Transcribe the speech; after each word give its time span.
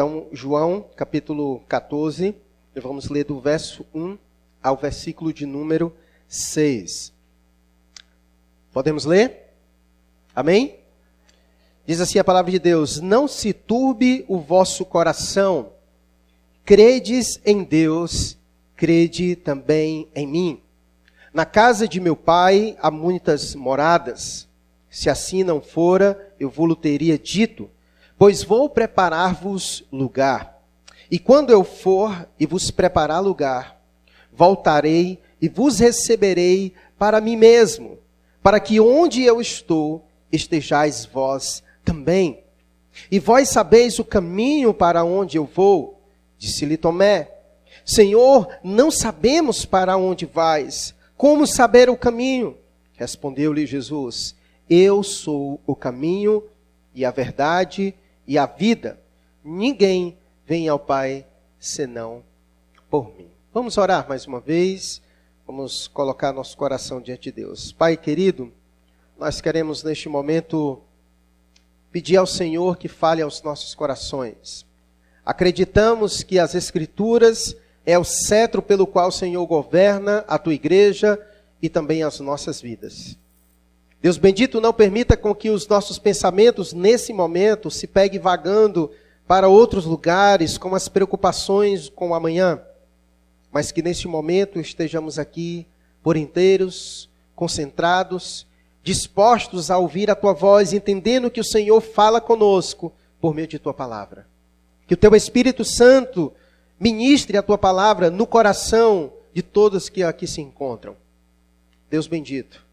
Então, 0.00 0.28
João, 0.32 0.86
capítulo 0.96 1.60
14, 1.68 2.34
vamos 2.74 3.10
ler 3.10 3.24
do 3.24 3.38
verso 3.38 3.84
1 3.94 4.16
ao 4.62 4.74
versículo 4.74 5.30
de 5.30 5.44
número 5.44 5.94
6. 6.26 7.12
Podemos 8.72 9.04
ler? 9.04 9.52
Amém? 10.34 10.76
Diz 11.84 12.00
assim 12.00 12.18
a 12.18 12.24
palavra 12.24 12.50
de 12.50 12.58
Deus: 12.58 12.98
Não 12.98 13.28
se 13.28 13.52
turbe 13.52 14.24
o 14.26 14.38
vosso 14.38 14.86
coração, 14.86 15.74
credes 16.64 17.38
em 17.44 17.62
Deus, 17.62 18.38
crede 18.74 19.36
também 19.36 20.08
em 20.14 20.26
mim. 20.26 20.62
Na 21.30 21.44
casa 21.44 21.86
de 21.86 22.00
meu 22.00 22.16
pai 22.16 22.74
há 22.80 22.90
muitas 22.90 23.54
moradas. 23.54 24.48
Se 24.88 25.10
assim 25.10 25.44
não 25.44 25.60
fora, 25.60 26.32
eu 26.40 26.48
vou-lo 26.48 26.74
teria 26.74 27.18
dito, 27.18 27.68
pois 28.20 28.42
vou 28.42 28.68
preparar-vos 28.68 29.82
lugar. 29.90 30.62
E 31.10 31.18
quando 31.18 31.48
eu 31.48 31.64
for 31.64 32.28
e 32.38 32.44
vos 32.44 32.70
preparar 32.70 33.22
lugar, 33.22 33.80
voltarei 34.30 35.18
e 35.40 35.48
vos 35.48 35.78
receberei 35.78 36.74
para 36.98 37.18
mim 37.18 37.34
mesmo, 37.34 37.96
para 38.42 38.60
que 38.60 38.78
onde 38.78 39.22
eu 39.22 39.40
estou, 39.40 40.04
estejais 40.30 41.06
vós 41.06 41.62
também. 41.82 42.44
E 43.10 43.18
vós 43.18 43.48
sabeis 43.48 43.98
o 43.98 44.04
caminho 44.04 44.74
para 44.74 45.02
onde 45.02 45.38
eu 45.38 45.46
vou, 45.46 45.98
disse-lhe 46.36 46.76
Tomé. 46.76 47.30
Senhor, 47.86 48.48
não 48.62 48.90
sabemos 48.90 49.64
para 49.64 49.96
onde 49.96 50.26
vais, 50.26 50.94
como 51.16 51.46
saber 51.46 51.88
o 51.88 51.96
caminho? 51.96 52.54
Respondeu-lhe 52.98 53.64
Jesus: 53.64 54.34
eu 54.68 55.02
sou 55.02 55.58
o 55.66 55.74
caminho 55.74 56.44
e 56.94 57.02
a 57.02 57.10
verdade 57.10 57.94
e 58.30 58.38
a 58.38 58.46
vida. 58.46 58.96
Ninguém 59.42 60.16
vem 60.46 60.68
ao 60.68 60.78
Pai 60.78 61.26
senão 61.58 62.22
por 62.88 63.12
mim. 63.16 63.28
Vamos 63.52 63.76
orar 63.76 64.08
mais 64.08 64.24
uma 64.24 64.38
vez. 64.38 65.02
Vamos 65.44 65.88
colocar 65.88 66.32
nosso 66.32 66.56
coração 66.56 67.00
diante 67.00 67.24
de 67.24 67.32
Deus. 67.32 67.72
Pai 67.72 67.96
querido, 67.96 68.52
nós 69.18 69.40
queremos 69.40 69.82
neste 69.82 70.08
momento 70.08 70.80
pedir 71.90 72.18
ao 72.18 72.26
Senhor 72.26 72.76
que 72.76 72.86
fale 72.86 73.20
aos 73.20 73.42
nossos 73.42 73.74
corações. 73.74 74.64
Acreditamos 75.26 76.22
que 76.22 76.38
as 76.38 76.54
Escrituras 76.54 77.56
é 77.84 77.98
o 77.98 78.04
cetro 78.04 78.62
pelo 78.62 78.86
qual 78.86 79.08
o 79.08 79.12
Senhor 79.12 79.44
governa 79.44 80.24
a 80.28 80.38
tua 80.38 80.54
igreja 80.54 81.20
e 81.60 81.68
também 81.68 82.04
as 82.04 82.20
nossas 82.20 82.60
vidas. 82.60 83.18
Deus 84.02 84.16
bendito, 84.16 84.62
não 84.62 84.72
permita 84.72 85.14
com 85.14 85.34
que 85.34 85.50
os 85.50 85.68
nossos 85.68 85.98
pensamentos 85.98 86.72
nesse 86.72 87.12
momento 87.12 87.70
se 87.70 87.86
peguem 87.86 88.18
vagando 88.18 88.90
para 89.26 89.46
outros 89.46 89.84
lugares, 89.84 90.56
com 90.56 90.74
as 90.74 90.88
preocupações 90.88 91.90
com 91.90 92.10
o 92.10 92.14
amanhã, 92.14 92.62
mas 93.52 93.70
que 93.70 93.82
neste 93.82 94.08
momento 94.08 94.58
estejamos 94.58 95.18
aqui 95.18 95.66
por 96.02 96.16
inteiros, 96.16 97.10
concentrados, 97.36 98.46
dispostos 98.82 99.70
a 99.70 99.76
ouvir 99.76 100.10
a 100.10 100.14
tua 100.14 100.32
voz, 100.32 100.72
entendendo 100.72 101.30
que 101.30 101.40
o 101.40 101.44
Senhor 101.44 101.80
fala 101.82 102.22
conosco 102.22 102.92
por 103.20 103.34
meio 103.34 103.48
de 103.48 103.58
tua 103.58 103.74
palavra. 103.74 104.26
Que 104.86 104.94
o 104.94 104.96
teu 104.96 105.14
Espírito 105.14 105.62
Santo 105.62 106.32
ministre 106.78 107.36
a 107.36 107.42
tua 107.42 107.58
palavra 107.58 108.10
no 108.10 108.26
coração 108.26 109.12
de 109.34 109.42
todos 109.42 109.90
que 109.90 110.02
aqui 110.02 110.26
se 110.26 110.40
encontram. 110.40 110.96
Deus 111.90 112.06
bendito 112.06 112.69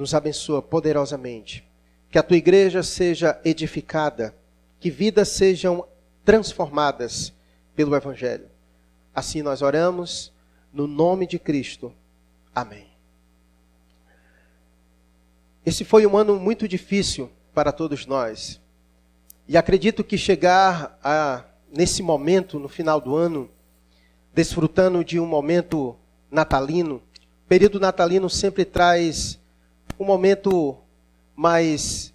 nos 0.00 0.14
abençoa 0.14 0.62
poderosamente. 0.62 1.62
Que 2.10 2.18
a 2.18 2.22
tua 2.22 2.38
igreja 2.38 2.82
seja 2.82 3.38
edificada, 3.44 4.34
que 4.80 4.90
vidas 4.90 5.28
sejam 5.28 5.86
transformadas 6.24 7.32
pelo 7.76 7.94
Evangelho. 7.94 8.48
Assim 9.14 9.42
nós 9.42 9.60
oramos, 9.60 10.32
no 10.72 10.86
nome 10.86 11.26
de 11.26 11.38
Cristo. 11.38 11.92
Amém. 12.54 12.86
Esse 15.64 15.84
foi 15.84 16.06
um 16.06 16.16
ano 16.16 16.40
muito 16.40 16.66
difícil 16.66 17.30
para 17.52 17.70
todos 17.70 18.06
nós. 18.06 18.58
E 19.46 19.56
acredito 19.56 20.02
que 20.02 20.16
chegar 20.16 20.98
a, 21.04 21.44
nesse 21.70 22.02
momento, 22.02 22.58
no 22.58 22.68
final 22.68 23.00
do 23.00 23.14
ano, 23.14 23.50
desfrutando 24.32 25.04
de 25.04 25.20
um 25.20 25.26
momento 25.26 25.94
natalino, 26.30 27.02
período 27.46 27.78
natalino 27.78 28.30
sempre 28.30 28.64
traz 28.64 29.39
um 30.00 30.04
momento 30.06 30.78
mais, 31.36 32.14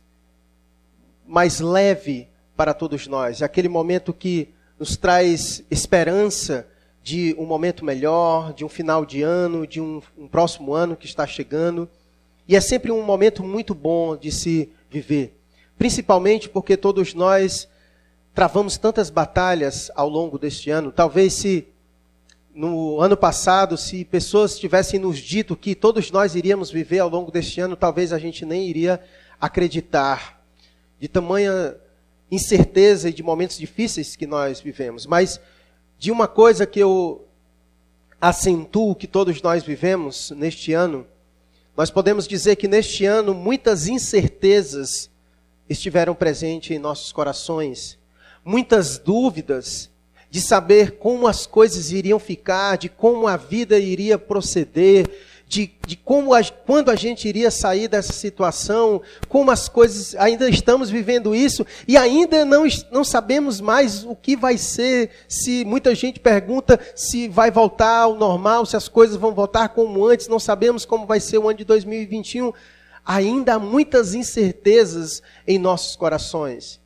mais 1.27 1.59
leve 1.59 2.27
para 2.57 2.73
todos 2.73 3.05
nós. 3.05 3.43
Aquele 3.43 3.69
momento 3.69 4.11
que 4.11 4.49
nos 4.79 4.97
traz 4.97 5.63
esperança 5.69 6.67
de 7.03 7.35
um 7.37 7.45
momento 7.45 7.85
melhor, 7.85 8.53
de 8.53 8.65
um 8.65 8.69
final 8.69 9.05
de 9.05 9.21
ano, 9.21 9.67
de 9.67 9.79
um, 9.79 10.01
um 10.17 10.27
próximo 10.27 10.73
ano 10.73 10.95
que 10.95 11.05
está 11.05 11.27
chegando. 11.27 11.87
E 12.47 12.55
é 12.55 12.59
sempre 12.59 12.91
um 12.91 13.03
momento 13.03 13.43
muito 13.43 13.75
bom 13.75 14.17
de 14.17 14.31
se 14.31 14.67
viver. 14.89 15.39
Principalmente 15.77 16.49
porque 16.49 16.75
todos 16.75 17.13
nós 17.13 17.67
travamos 18.33 18.79
tantas 18.79 19.11
batalhas 19.11 19.91
ao 19.95 20.09
longo 20.09 20.39
deste 20.39 20.71
ano. 20.71 20.91
Talvez 20.91 21.33
se 21.33 21.67
no 22.55 23.01
ano 23.01 23.17
passado, 23.17 23.77
se 23.77 24.05
pessoas 24.05 24.57
tivessem 24.57 24.97
nos 24.97 25.19
dito 25.19 25.57
que 25.57 25.75
todos 25.75 26.09
nós 26.09 26.35
iríamos 26.35 26.71
viver 26.71 26.99
ao 26.99 27.09
longo 27.09 27.29
deste 27.29 27.59
ano, 27.59 27.75
talvez 27.75 28.13
a 28.13 28.17
gente 28.17 28.45
nem 28.45 28.65
iria 28.65 29.03
acreditar. 29.39 30.41
De 30.97 31.09
tamanha 31.09 31.75
incerteza 32.31 33.09
e 33.09 33.13
de 33.13 33.21
momentos 33.21 33.57
difíceis 33.57 34.15
que 34.15 34.25
nós 34.25 34.61
vivemos. 34.61 35.05
Mas 35.05 35.39
de 35.99 36.11
uma 36.11 36.29
coisa 36.29 36.65
que 36.65 36.79
eu 36.79 37.27
acentuo 38.21 38.95
que 38.95 39.05
todos 39.05 39.41
nós 39.41 39.63
vivemos 39.63 40.31
neste 40.31 40.71
ano, 40.71 41.05
nós 41.75 41.91
podemos 41.91 42.25
dizer 42.25 42.55
que 42.55 42.69
neste 42.69 43.03
ano 43.05 43.33
muitas 43.33 43.87
incertezas 43.89 45.11
estiveram 45.67 46.15
presentes 46.15 46.71
em 46.71 46.79
nossos 46.79 47.11
corações, 47.11 47.99
muitas 48.45 48.97
dúvidas 48.97 49.91
de 50.35 50.41
saber 50.41 50.97
como 50.97 51.29
as 51.29 51.47
coisas 51.47 51.93
iriam 51.93 52.19
ficar, 52.19 52.77
de 52.77 52.89
como 52.89 53.25
a 53.25 53.37
vida 53.37 53.79
iria 53.79 54.19
proceder, 54.19 55.09
de, 55.47 55.71
de 55.87 55.95
como 55.95 56.33
a, 56.33 56.43
quando 56.43 56.91
a 56.91 56.95
gente 56.95 57.25
iria 57.25 57.49
sair 57.49 57.87
dessa 57.87 58.11
situação, 58.11 59.01
como 59.29 59.49
as 59.49 59.69
coisas, 59.69 60.13
ainda 60.15 60.49
estamos 60.49 60.89
vivendo 60.89 61.33
isso 61.33 61.65
e 61.87 61.95
ainda 61.95 62.43
não, 62.43 62.65
não 62.91 63.05
sabemos 63.05 63.61
mais 63.61 64.03
o 64.03 64.13
que 64.13 64.35
vai 64.35 64.57
ser. 64.57 65.09
Se 65.25 65.63
muita 65.63 65.95
gente 65.95 66.19
pergunta 66.19 66.77
se 66.93 67.29
vai 67.29 67.49
voltar 67.49 68.01
ao 68.01 68.17
normal, 68.17 68.65
se 68.65 68.75
as 68.75 68.89
coisas 68.89 69.15
vão 69.15 69.33
voltar 69.33 69.69
como 69.69 70.05
antes, 70.05 70.27
não 70.27 70.37
sabemos 70.37 70.83
como 70.83 71.05
vai 71.05 71.21
ser 71.21 71.37
o 71.37 71.47
ano 71.47 71.59
de 71.59 71.63
2021. 71.63 72.51
Ainda 73.05 73.53
há 73.53 73.59
muitas 73.59 74.13
incertezas 74.13 75.23
em 75.47 75.57
nossos 75.57 75.95
corações. 75.95 76.83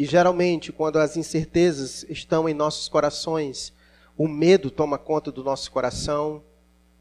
E 0.00 0.06
geralmente, 0.06 0.72
quando 0.72 0.98
as 0.98 1.18
incertezas 1.18 2.06
estão 2.08 2.48
em 2.48 2.54
nossos 2.54 2.88
corações, 2.88 3.70
o 4.16 4.26
medo 4.26 4.70
toma 4.70 4.96
conta 4.96 5.30
do 5.30 5.44
nosso 5.44 5.70
coração, 5.70 6.42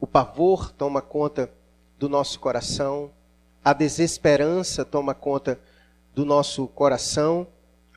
o 0.01 0.05
pavor 0.05 0.69
toma 0.69 1.01
conta 1.01 1.49
do 1.97 2.09
nosso 2.09 2.41
coração, 2.41 3.09
a 3.63 3.71
desesperança 3.71 4.83
toma 4.83 5.13
conta 5.13 5.57
do 6.13 6.25
nosso 6.25 6.67
coração, 6.67 7.47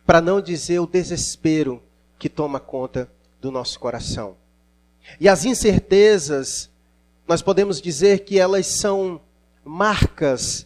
para 0.07 0.21
não 0.21 0.41
dizer 0.41 0.79
o 0.79 0.87
desespero 0.87 1.83
que 2.17 2.29
toma 2.29 2.61
conta 2.61 3.11
do 3.41 3.51
nosso 3.51 3.81
coração. 3.81 4.37
E 5.19 5.29
as 5.29 5.45
incertezas, 5.45 6.71
nós 7.27 7.43
podemos 7.43 7.81
dizer 7.81 8.21
que 8.21 8.39
elas 8.39 8.69
são 8.69 9.21
marcas 9.65 10.65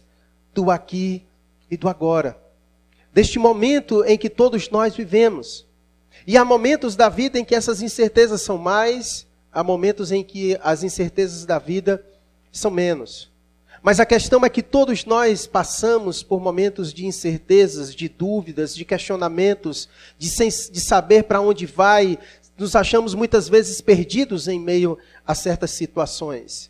do 0.53 0.69
aqui 0.69 1.25
e 1.71 1.75
do 1.75 1.89
agora 1.89 2.45
deste 3.17 3.39
momento 3.39 4.03
em 4.05 4.15
que 4.15 4.29
todos 4.29 4.69
nós 4.69 4.95
vivemos. 4.95 5.65
E 6.27 6.37
há 6.37 6.45
momentos 6.45 6.95
da 6.95 7.09
vida 7.09 7.39
em 7.39 7.43
que 7.43 7.55
essas 7.55 7.81
incertezas 7.81 8.41
são 8.43 8.59
mais, 8.59 9.25
há 9.51 9.63
momentos 9.63 10.11
em 10.11 10.23
que 10.23 10.55
as 10.61 10.83
incertezas 10.83 11.43
da 11.43 11.57
vida 11.57 12.05
são 12.51 12.69
menos. 12.69 13.31
Mas 13.81 13.99
a 13.99 14.05
questão 14.05 14.45
é 14.45 14.49
que 14.49 14.61
todos 14.61 15.03
nós 15.03 15.47
passamos 15.47 16.21
por 16.21 16.39
momentos 16.39 16.93
de 16.93 17.07
incertezas, 17.07 17.95
de 17.95 18.07
dúvidas, 18.07 18.75
de 18.75 18.85
questionamentos, 18.85 19.89
de, 20.15 20.29
sem, 20.29 20.49
de 20.49 20.79
saber 20.79 21.23
para 21.23 21.41
onde 21.41 21.65
vai. 21.65 22.19
Nos 22.55 22.75
achamos 22.75 23.15
muitas 23.15 23.49
vezes 23.49 23.81
perdidos 23.81 24.47
em 24.47 24.59
meio 24.59 24.95
a 25.25 25.33
certas 25.33 25.71
situações. 25.71 26.69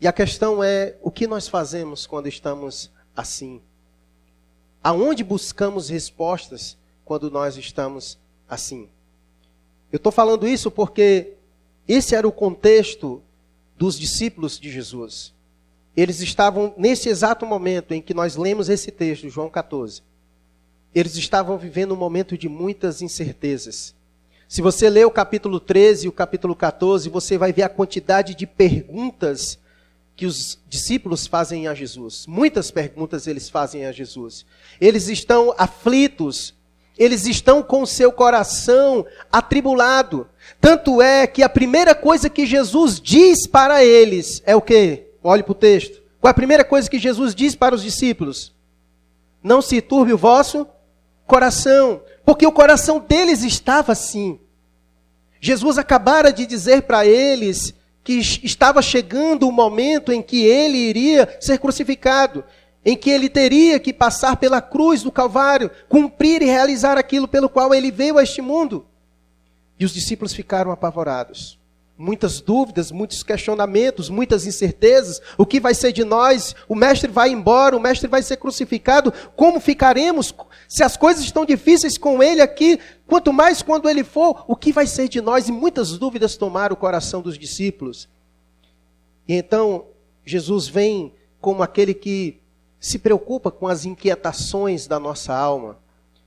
E 0.00 0.08
a 0.08 0.12
questão 0.12 0.60
é: 0.60 0.96
o 1.00 1.08
que 1.08 1.28
nós 1.28 1.46
fazemos 1.46 2.04
quando 2.04 2.26
estamos 2.26 2.90
assim? 3.14 3.62
Aonde 4.82 5.22
buscamos 5.22 5.88
respostas 5.88 6.76
quando 7.04 7.30
nós 7.30 7.56
estamos 7.56 8.18
assim? 8.48 8.88
Eu 9.92 9.98
estou 9.98 10.10
falando 10.10 10.48
isso 10.48 10.70
porque 10.70 11.34
esse 11.86 12.14
era 12.14 12.26
o 12.26 12.32
contexto 12.32 13.22
dos 13.76 13.98
discípulos 13.98 14.58
de 14.58 14.70
Jesus. 14.70 15.34
Eles 15.96 16.20
estavam 16.20 16.74
nesse 16.76 17.08
exato 17.08 17.44
momento 17.44 17.92
em 17.92 18.00
que 18.00 18.14
nós 18.14 18.36
lemos 18.36 18.68
esse 18.68 18.90
texto, 18.90 19.28
João 19.28 19.50
14. 19.50 20.02
eles 20.94 21.16
estavam 21.16 21.56
vivendo 21.56 21.92
um 21.92 21.96
momento 21.96 22.36
de 22.36 22.48
muitas 22.48 23.00
incertezas. 23.00 23.94
Se 24.48 24.60
você 24.60 24.90
ler 24.90 25.06
o 25.06 25.10
capítulo 25.10 25.58
13 25.58 26.06
e 26.06 26.08
o 26.08 26.12
capítulo 26.12 26.54
14, 26.54 27.08
você 27.08 27.38
vai 27.38 27.52
ver 27.52 27.62
a 27.62 27.68
quantidade 27.68 28.34
de 28.34 28.46
perguntas 28.46 29.58
que 30.22 30.26
os 30.26 30.56
discípulos 30.68 31.26
fazem 31.26 31.66
a 31.66 31.74
Jesus. 31.74 32.28
Muitas 32.28 32.70
perguntas 32.70 33.26
eles 33.26 33.50
fazem 33.50 33.86
a 33.86 33.90
Jesus. 33.90 34.46
Eles 34.80 35.08
estão 35.08 35.52
aflitos, 35.58 36.54
eles 36.96 37.26
estão 37.26 37.60
com 37.60 37.82
o 37.82 37.86
seu 37.88 38.12
coração 38.12 39.04
atribulado. 39.32 40.28
Tanto 40.60 41.02
é 41.02 41.26
que 41.26 41.42
a 41.42 41.48
primeira 41.48 41.92
coisa 41.92 42.30
que 42.30 42.46
Jesus 42.46 43.00
diz 43.00 43.48
para 43.48 43.84
eles 43.84 44.40
é 44.46 44.54
o 44.54 44.62
quê? 44.62 45.08
Olhe 45.24 45.42
para 45.42 45.50
o 45.50 45.56
texto. 45.56 46.00
Qual 46.20 46.28
é 46.28 46.30
a 46.30 46.34
primeira 46.34 46.64
coisa 46.64 46.88
que 46.88 47.00
Jesus 47.00 47.34
diz 47.34 47.56
para 47.56 47.74
os 47.74 47.82
discípulos? 47.82 48.54
Não 49.42 49.60
se 49.60 49.80
turbe 49.80 50.12
o 50.12 50.18
vosso 50.18 50.68
coração, 51.26 52.00
porque 52.24 52.46
o 52.46 52.52
coração 52.52 53.00
deles 53.00 53.42
estava 53.42 53.90
assim. 53.90 54.38
Jesus 55.40 55.78
acabara 55.78 56.32
de 56.32 56.46
dizer 56.46 56.82
para 56.82 57.04
eles 57.04 57.74
que 58.04 58.14
estava 58.14 58.82
chegando 58.82 59.48
o 59.48 59.52
momento 59.52 60.12
em 60.12 60.20
que 60.20 60.44
ele 60.44 60.76
iria 60.76 61.36
ser 61.40 61.58
crucificado, 61.58 62.44
em 62.84 62.96
que 62.96 63.10
ele 63.10 63.28
teria 63.28 63.78
que 63.78 63.92
passar 63.92 64.36
pela 64.36 64.60
cruz 64.60 65.02
do 65.02 65.12
Calvário, 65.12 65.70
cumprir 65.88 66.42
e 66.42 66.46
realizar 66.46 66.98
aquilo 66.98 67.28
pelo 67.28 67.48
qual 67.48 67.72
ele 67.72 67.90
veio 67.90 68.18
a 68.18 68.22
este 68.22 68.42
mundo. 68.42 68.86
E 69.78 69.84
os 69.84 69.94
discípulos 69.94 70.32
ficaram 70.32 70.72
apavorados 70.72 71.61
muitas 71.96 72.40
dúvidas, 72.40 72.90
muitos 72.90 73.22
questionamentos, 73.22 74.08
muitas 74.08 74.46
incertezas. 74.46 75.20
O 75.36 75.46
que 75.46 75.60
vai 75.60 75.74
ser 75.74 75.92
de 75.92 76.04
nós? 76.04 76.54
O 76.68 76.74
mestre 76.74 77.10
vai 77.10 77.30
embora, 77.30 77.76
o 77.76 77.80
mestre 77.80 78.08
vai 78.08 78.22
ser 78.22 78.36
crucificado. 78.36 79.12
Como 79.36 79.60
ficaremos? 79.60 80.34
Se 80.68 80.82
as 80.82 80.96
coisas 80.96 81.22
estão 81.22 81.44
difíceis 81.44 81.96
com 81.96 82.22
ele 82.22 82.40
aqui, 82.40 82.78
quanto 83.06 83.32
mais 83.32 83.62
quando 83.62 83.88
ele 83.88 84.04
for, 84.04 84.44
o 84.48 84.56
que 84.56 84.72
vai 84.72 84.86
ser 84.86 85.08
de 85.08 85.20
nós? 85.20 85.48
E 85.48 85.52
muitas 85.52 85.96
dúvidas 85.98 86.36
tomaram 86.36 86.74
o 86.74 86.78
coração 86.78 87.20
dos 87.20 87.38
discípulos. 87.38 88.08
E 89.28 89.34
então 89.34 89.86
Jesus 90.24 90.68
vem 90.68 91.14
como 91.40 91.62
aquele 91.62 91.94
que 91.94 92.40
se 92.80 92.98
preocupa 92.98 93.50
com 93.50 93.68
as 93.68 93.84
inquietações 93.84 94.86
da 94.86 94.98
nossa 94.98 95.32
alma. 95.32 95.78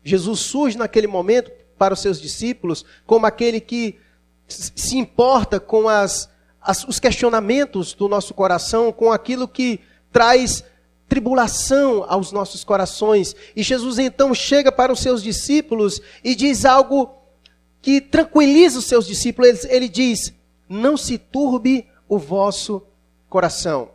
Jesus 0.03 0.39
surge 0.39 0.77
naquele 0.77 1.07
momento 1.07 1.51
para 1.77 1.93
os 1.93 1.99
seus 1.99 2.21
discípulos 2.21 2.85
como 3.05 3.25
aquele 3.25 3.59
que 3.59 3.99
se 4.47 4.97
importa 4.97 5.59
com 5.59 5.89
as, 5.89 6.29
as, 6.61 6.83
os 6.83 6.99
questionamentos 6.99 7.93
do 7.93 8.07
nosso 8.07 8.33
coração, 8.33 8.91
com 8.91 9.11
aquilo 9.11 9.47
que 9.47 9.79
traz 10.11 10.63
tribulação 11.07 12.05
aos 12.07 12.31
nossos 12.31 12.63
corações. 12.63 13.35
E 13.55 13.63
Jesus 13.63 13.99
então 13.99 14.33
chega 14.33 14.71
para 14.71 14.91
os 14.91 14.99
seus 14.99 15.21
discípulos 15.21 16.01
e 16.23 16.35
diz 16.35 16.65
algo 16.65 17.15
que 17.81 18.01
tranquiliza 18.01 18.79
os 18.79 18.85
seus 18.85 19.05
discípulos. 19.05 19.63
Ele, 19.65 19.75
ele 19.75 19.89
diz: 19.89 20.33
Não 20.67 20.97
se 20.97 21.17
turbe 21.17 21.87
o 22.07 22.17
vosso 22.17 22.81
coração. 23.29 23.89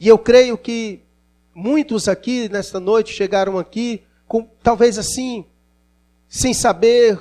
E 0.00 0.06
eu 0.06 0.18
creio 0.18 0.56
que 0.56 1.02
muitos 1.54 2.06
aqui 2.06 2.48
nesta 2.48 2.78
noite 2.78 3.12
chegaram 3.12 3.58
aqui 3.58 4.02
com 4.26 4.48
talvez 4.62 4.98
assim, 4.98 5.44
sem 6.28 6.54
saber 6.54 7.18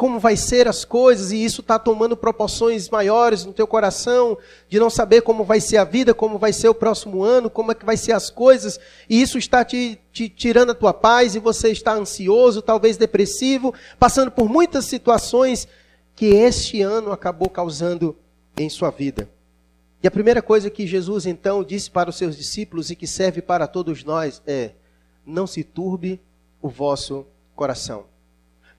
como 0.00 0.18
vai 0.18 0.34
ser 0.34 0.66
as 0.66 0.82
coisas, 0.82 1.30
e 1.30 1.44
isso 1.44 1.60
está 1.60 1.78
tomando 1.78 2.16
proporções 2.16 2.88
maiores 2.88 3.44
no 3.44 3.52
teu 3.52 3.66
coração, 3.66 4.38
de 4.66 4.80
não 4.80 4.88
saber 4.88 5.20
como 5.20 5.44
vai 5.44 5.60
ser 5.60 5.76
a 5.76 5.84
vida, 5.84 6.14
como 6.14 6.38
vai 6.38 6.54
ser 6.54 6.70
o 6.70 6.74
próximo 6.74 7.22
ano, 7.22 7.50
como 7.50 7.70
é 7.70 7.74
que 7.74 7.84
vai 7.84 7.98
ser 7.98 8.12
as 8.12 8.30
coisas, 8.30 8.80
e 9.10 9.20
isso 9.20 9.36
está 9.36 9.62
te, 9.62 10.00
te 10.10 10.26
tirando 10.26 10.70
a 10.70 10.74
tua 10.74 10.94
paz, 10.94 11.34
e 11.34 11.38
você 11.38 11.70
está 11.70 11.92
ansioso, 11.92 12.62
talvez 12.62 12.96
depressivo, 12.96 13.74
passando 13.98 14.30
por 14.30 14.48
muitas 14.48 14.86
situações 14.86 15.68
que 16.16 16.28
este 16.28 16.80
ano 16.80 17.12
acabou 17.12 17.50
causando 17.50 18.16
em 18.56 18.70
sua 18.70 18.88
vida. 18.88 19.28
E 20.02 20.08
a 20.08 20.10
primeira 20.10 20.40
coisa 20.40 20.70
que 20.70 20.86
Jesus 20.86 21.26
então 21.26 21.62
disse 21.62 21.90
para 21.90 22.08
os 22.08 22.16
seus 22.16 22.38
discípulos 22.38 22.90
e 22.90 22.96
que 22.96 23.06
serve 23.06 23.42
para 23.42 23.66
todos 23.66 24.02
nós 24.02 24.40
é: 24.46 24.70
não 25.26 25.46
se 25.46 25.62
turbe 25.62 26.18
o 26.62 26.70
vosso 26.70 27.26
coração. 27.54 28.06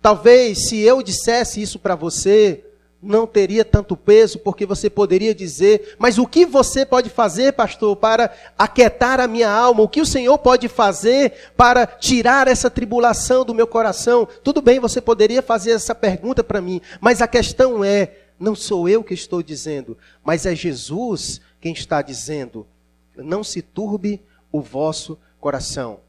Talvez 0.01 0.67
se 0.67 0.79
eu 0.79 1.03
dissesse 1.03 1.61
isso 1.61 1.77
para 1.77 1.95
você, 1.95 2.63
não 3.01 3.25
teria 3.25 3.65
tanto 3.65 3.97
peso, 3.97 4.39
porque 4.39 4.65
você 4.65 4.89
poderia 4.89 5.33
dizer, 5.33 5.95
mas 5.97 6.17
o 6.19 6.27
que 6.27 6.45
você 6.45 6.85
pode 6.85 7.09
fazer, 7.09 7.53
pastor, 7.53 7.95
para 7.95 8.31
aquietar 8.57 9.19
a 9.19 9.27
minha 9.27 9.49
alma? 9.49 9.81
O 9.81 9.89
que 9.89 10.01
o 10.01 10.05
Senhor 10.05 10.37
pode 10.37 10.67
fazer 10.67 11.33
para 11.57 11.87
tirar 11.87 12.47
essa 12.47 12.69
tribulação 12.69 13.43
do 13.43 13.55
meu 13.55 13.65
coração? 13.65 14.27
Tudo 14.43 14.61
bem, 14.61 14.79
você 14.79 15.01
poderia 15.01 15.41
fazer 15.41 15.71
essa 15.71 15.95
pergunta 15.95 16.43
para 16.43 16.61
mim, 16.61 16.79
mas 16.99 17.21
a 17.21 17.27
questão 17.27 17.83
é: 17.83 18.11
não 18.39 18.55
sou 18.55 18.87
eu 18.87 19.03
que 19.03 19.13
estou 19.13 19.41
dizendo, 19.41 19.97
mas 20.23 20.45
é 20.45 20.55
Jesus 20.55 21.41
quem 21.59 21.73
está 21.73 22.01
dizendo. 22.01 22.67
Não 23.15 23.43
se 23.43 23.61
turbe 23.61 24.21
o 24.51 24.61
vosso 24.61 25.17
coração. 25.39 25.99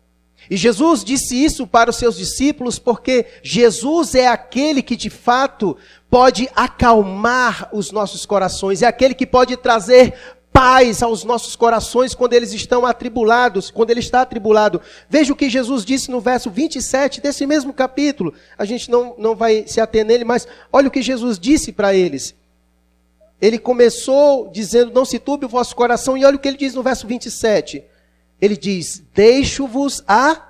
E 0.50 0.56
Jesus 0.56 1.04
disse 1.04 1.36
isso 1.42 1.66
para 1.66 1.90
os 1.90 1.96
seus 1.96 2.16
discípulos 2.16 2.78
porque 2.78 3.26
Jesus 3.42 4.14
é 4.14 4.26
aquele 4.26 4.82
que 4.82 4.96
de 4.96 5.10
fato 5.10 5.76
pode 6.10 6.48
acalmar 6.54 7.68
os 7.72 7.90
nossos 7.90 8.26
corações, 8.26 8.82
é 8.82 8.86
aquele 8.86 9.14
que 9.14 9.26
pode 9.26 9.56
trazer 9.56 10.14
paz 10.52 11.02
aos 11.02 11.24
nossos 11.24 11.56
corações 11.56 12.14
quando 12.14 12.34
eles 12.34 12.52
estão 12.52 12.84
atribulados, 12.84 13.70
quando 13.70 13.90
ele 13.90 14.00
está 14.00 14.20
atribulado. 14.20 14.80
Veja 15.08 15.32
o 15.32 15.36
que 15.36 15.48
Jesus 15.48 15.84
disse 15.84 16.10
no 16.10 16.20
verso 16.20 16.50
27 16.50 17.20
desse 17.20 17.46
mesmo 17.46 17.72
capítulo. 17.72 18.34
A 18.58 18.64
gente 18.64 18.90
não, 18.90 19.14
não 19.16 19.34
vai 19.34 19.64
se 19.66 19.80
ater 19.80 20.04
nele, 20.04 20.24
mas 20.24 20.46
olha 20.70 20.88
o 20.88 20.90
que 20.90 21.00
Jesus 21.00 21.38
disse 21.38 21.72
para 21.72 21.94
eles. 21.94 22.34
Ele 23.40 23.58
começou 23.58 24.50
dizendo: 24.52 24.92
Não 24.92 25.04
se 25.04 25.18
turbe 25.18 25.46
o 25.46 25.48
vosso 25.48 25.74
coração, 25.74 26.16
e 26.16 26.24
olha 26.24 26.36
o 26.36 26.38
que 26.38 26.46
ele 26.46 26.58
diz 26.58 26.74
no 26.74 26.82
verso 26.82 27.06
27 27.06 27.82
ele 28.42 28.56
diz: 28.56 29.00
Deixo-vos 29.14 30.02
a 30.08 30.48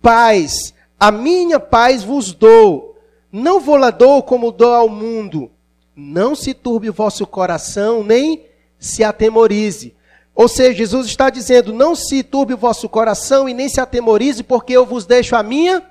paz, 0.00 0.72
a 0.98 1.12
minha 1.12 1.60
paz 1.60 2.02
vos 2.02 2.32
dou. 2.32 2.96
Não 3.30 3.60
vou 3.60 3.76
lá 3.76 3.90
dou 3.90 4.22
como 4.22 4.50
dou 4.50 4.72
ao 4.72 4.88
mundo. 4.88 5.50
Não 5.94 6.34
se 6.34 6.54
turbe 6.54 6.88
o 6.88 6.94
vosso 6.94 7.26
coração, 7.26 8.02
nem 8.02 8.46
se 8.78 9.04
atemorize. 9.04 9.94
Ou 10.34 10.48
seja, 10.48 10.78
Jesus 10.78 11.06
está 11.06 11.28
dizendo: 11.28 11.70
não 11.74 11.94
se 11.94 12.22
turbe 12.22 12.54
o 12.54 12.58
vosso 12.58 12.88
coração 12.88 13.46
e 13.46 13.52
nem 13.52 13.68
se 13.68 13.78
atemorize, 13.78 14.42
porque 14.42 14.72
eu 14.72 14.86
vos 14.86 15.04
deixo 15.04 15.36
a 15.36 15.42
minha 15.42 15.82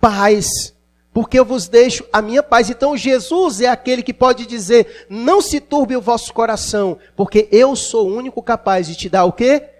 paz. 0.00 0.74
Porque 1.12 1.38
eu 1.38 1.44
vos 1.44 1.68
deixo 1.68 2.04
a 2.12 2.20
minha 2.20 2.42
paz. 2.42 2.68
Então, 2.68 2.96
Jesus 2.96 3.60
é 3.60 3.68
aquele 3.68 4.02
que 4.02 4.12
pode 4.12 4.46
dizer: 4.46 5.06
não 5.08 5.40
se 5.40 5.60
turbe 5.60 5.96
o 5.96 6.00
vosso 6.00 6.34
coração, 6.34 6.98
porque 7.14 7.48
eu 7.52 7.76
sou 7.76 8.08
o 8.08 8.16
único 8.16 8.42
capaz 8.42 8.88
de 8.88 8.96
te 8.96 9.08
dar 9.08 9.24
o 9.26 9.32
quê? 9.32 9.73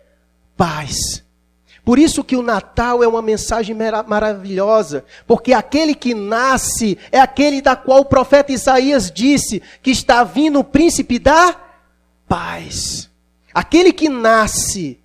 Paz. 0.56 1.24
Por 1.84 1.98
isso 1.98 2.24
que 2.24 2.36
o 2.36 2.42
Natal 2.42 3.02
é 3.02 3.08
uma 3.08 3.20
mensagem 3.20 3.76
maravilhosa, 4.06 5.04
porque 5.26 5.52
aquele 5.52 5.94
que 5.94 6.14
nasce 6.14 6.98
é 7.12 7.20
aquele 7.20 7.60
da 7.60 7.76
qual 7.76 8.00
o 8.00 8.04
profeta 8.06 8.52
Isaías 8.52 9.10
disse 9.10 9.62
que 9.82 9.90
está 9.90 10.24
vindo 10.24 10.58
o 10.58 10.64
príncipe 10.64 11.18
da 11.18 11.54
paz. 12.26 13.10
Aquele 13.52 13.92
que 13.92 14.08
nasce 14.08 14.98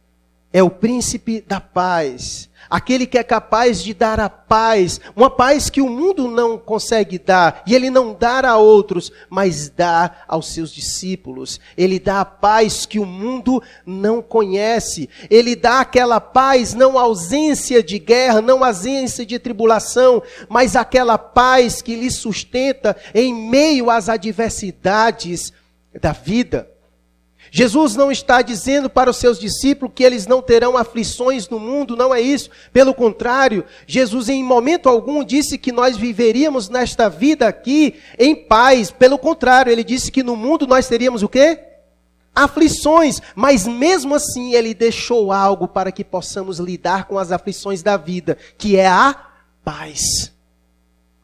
é 0.54 0.64
o 0.64 0.70
príncipe 0.70 1.42
da 1.42 1.60
paz 1.60 2.49
aquele 2.70 3.06
que 3.06 3.18
é 3.18 3.24
capaz 3.24 3.84
de 3.84 3.94
dar 3.94 4.20
a 4.20 4.30
paz, 4.30 5.00
uma 5.16 5.30
paz 5.30 5.70
que 5.70 5.82
o 5.82 5.90
mundo 5.90 6.28
não 6.28 6.58
consegue 6.58 7.20
dar, 7.20 7.64
e 7.68 7.76
ele 7.76 7.90
não 7.90 8.14
dá 8.14 8.40
a 8.48 8.58
outros, 8.58 9.12
mas 9.30 9.70
dá 9.70 10.24
aos 10.28 10.54
seus 10.54 10.72
discípulos. 10.72 11.60
Ele 11.78 12.00
dá 12.00 12.22
a 12.22 12.26
paz 12.26 12.86
que 12.86 13.00
o 13.00 13.06
mundo 13.06 13.62
não 13.86 14.22
conhece. 14.22 15.10
Ele 15.30 15.56
dá 15.56 15.82
aquela 15.82 16.20
paz, 16.20 16.74
não 16.74 16.98
ausência 16.98 17.84
de 17.84 18.00
guerra, 18.00 18.42
não 18.42 18.64
ausência 18.64 19.26
de 19.26 19.38
tribulação, 19.38 20.22
mas 20.48 20.76
aquela 20.76 21.18
paz 21.18 21.82
que 21.82 21.96
lhe 21.96 22.10
sustenta 22.10 22.96
em 23.14 23.34
meio 23.34 23.90
às 23.90 24.08
adversidades 24.10 25.52
da 26.00 26.12
vida. 26.12 26.79
Jesus 27.52 27.96
não 27.96 28.12
está 28.12 28.42
dizendo 28.42 28.90
para 28.90 29.10
os 29.10 29.18
seus 29.18 29.40
discípulos 29.40 29.94
que 29.96 30.04
eles 30.04 30.28
não 30.28 30.42
terão 30.42 30.78
aflições 30.78 31.50
no 31.50 31.60
mundo, 31.60 31.96
não 31.96 32.14
é 32.14 32.22
isso. 32.22 32.50
Pelo 32.72 32.94
contrário, 32.94 33.66
Jesus 33.88 34.30
em 34.30 34.44
momento 34.44 34.88
algum 34.88 35.24
disse 35.24 35.58
que 35.58 35.72
nós 35.72 35.98
viveríamos 35.98 36.70
nesta 36.70 37.10
vida 37.10 37.48
aqui 37.48 37.96
em 38.18 38.36
paz. 38.36 38.92
Pelo 38.92 39.18
contrário, 39.18 39.72
ele 39.72 39.84
disse 39.84 40.12
que 40.12 40.24
no 40.24 40.36
mundo 40.36 40.68
nós 40.68 40.88
teríamos 40.88 41.24
o 41.24 41.30
quê? 41.30 41.60
Aflições, 42.36 43.20
mas 43.36 43.68
mesmo 43.68 44.16
assim 44.16 44.54
ele 44.54 44.74
deixou 44.74 45.32
algo 45.32 45.68
para 45.68 45.92
que 45.92 46.04
possamos 46.04 46.60
lidar 46.60 47.06
com 47.06 47.18
as 47.18 47.32
aflições 47.32 47.82
da 47.82 47.98
vida, 47.98 48.38
que 48.58 48.78
é 48.78 48.88
a 48.88 49.16
paz. 49.64 50.32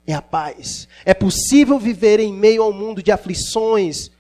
É 0.07 0.13
a 0.13 0.21
paz. 0.21 0.87
É 1.03 1.13
possível 1.13 1.79
viver 1.79 2.19
em 2.19 2.33
meio 2.33 2.61
ao 2.63 2.73
mundo 2.73 3.01
de 3.01 3.11
aflições, 3.11 4.11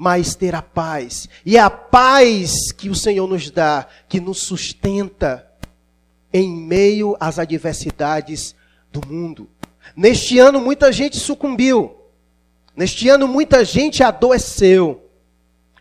mas 0.00 0.34
ter 0.34 0.54
a 0.54 0.62
paz. 0.62 1.28
E 1.44 1.58
é 1.58 1.60
a 1.60 1.68
paz 1.68 2.72
que 2.72 2.88
o 2.88 2.94
Senhor 2.94 3.28
nos 3.28 3.50
dá, 3.50 3.86
que 4.08 4.18
nos 4.18 4.38
sustenta. 4.38 5.46
em 6.32 6.48
meio 6.48 7.16
às 7.20 7.38
adversidades 7.38 8.54
do 8.90 9.06
mundo. 9.06 9.50
Neste 9.94 10.38
ano, 10.38 10.58
muita 10.58 10.90
gente 10.90 11.18
sucumbiu. 11.18 11.96
Neste 12.74 13.08
ano, 13.10 13.28
muita 13.28 13.62
gente 13.62 14.02
adoeceu. 14.02 15.10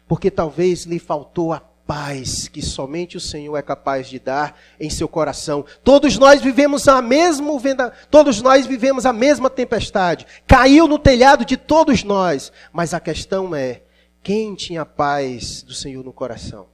Porque 0.05 0.29
talvez 0.29 0.83
lhe 0.83 0.99
faltou 0.99 1.53
a 1.53 1.59
paz 1.59 2.47
que 2.47 2.61
somente 2.61 3.15
o 3.15 3.21
Senhor 3.21 3.55
é 3.55 3.61
capaz 3.61 4.09
de 4.09 4.19
dar 4.19 4.59
em 4.79 4.89
seu 4.89 5.07
coração. 5.07 5.63
Todos 5.81 6.17
nós 6.17 6.41
vivemos 6.41 6.89
a 6.89 7.01
mesma 7.01 7.93
todos 8.11 8.41
nós 8.41 8.65
vivemos 8.65 9.05
a 9.05 9.13
mesma 9.13 9.49
tempestade. 9.49 10.25
Caiu 10.45 10.87
no 10.89 10.99
telhado 10.99 11.45
de 11.45 11.55
todos 11.55 12.03
nós, 12.03 12.51
mas 12.73 12.93
a 12.93 12.99
questão 12.99 13.55
é 13.55 13.83
quem 14.21 14.55
tinha 14.55 14.81
a 14.81 14.85
paz 14.85 15.63
do 15.63 15.73
Senhor 15.73 16.03
no 16.03 16.13
coração? 16.13 16.67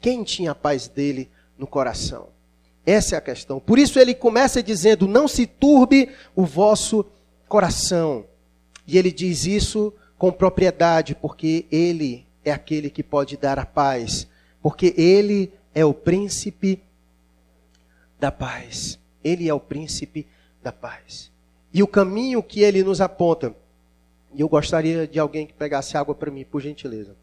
Quem 0.00 0.22
tinha 0.22 0.52
a 0.52 0.54
paz 0.54 0.88
dele 0.88 1.28
no 1.56 1.66
coração? 1.66 2.28
Essa 2.86 3.16
é 3.16 3.18
a 3.18 3.22
questão. 3.22 3.60
Por 3.60 3.78
isso 3.78 3.98
ele 3.98 4.14
começa 4.14 4.62
dizendo: 4.62 5.06
Não 5.06 5.26
se 5.28 5.46
turbe 5.46 6.10
o 6.34 6.44
vosso 6.44 7.04
coração. 7.48 8.24
E 8.86 8.96
ele 8.96 9.12
diz 9.12 9.44
isso 9.44 9.92
com 10.16 10.32
propriedade, 10.32 11.14
porque 11.14 11.66
ele 11.70 12.26
é 12.44 12.50
aquele 12.50 12.88
que 12.88 13.02
pode 13.02 13.36
dar 13.36 13.58
a 13.58 13.66
paz. 13.66 14.26
Porque 14.62 14.94
ele 14.96 15.52
é 15.74 15.84
o 15.84 15.92
príncipe 15.92 16.82
da 18.18 18.32
paz. 18.32 18.98
Ele 19.22 19.48
é 19.48 19.54
o 19.54 19.60
príncipe 19.60 20.26
da 20.62 20.72
paz. 20.72 21.30
E 21.72 21.82
o 21.82 21.86
caminho 21.86 22.42
que 22.42 22.60
ele 22.60 22.82
nos 22.82 23.00
aponta. 23.00 23.54
E 24.34 24.40
eu 24.40 24.48
gostaria 24.48 25.06
de 25.06 25.18
alguém 25.18 25.46
que 25.46 25.52
pegasse 25.52 25.96
água 25.96 26.14
para 26.14 26.30
mim, 26.30 26.44
por 26.44 26.60
gentileza. 26.60 27.16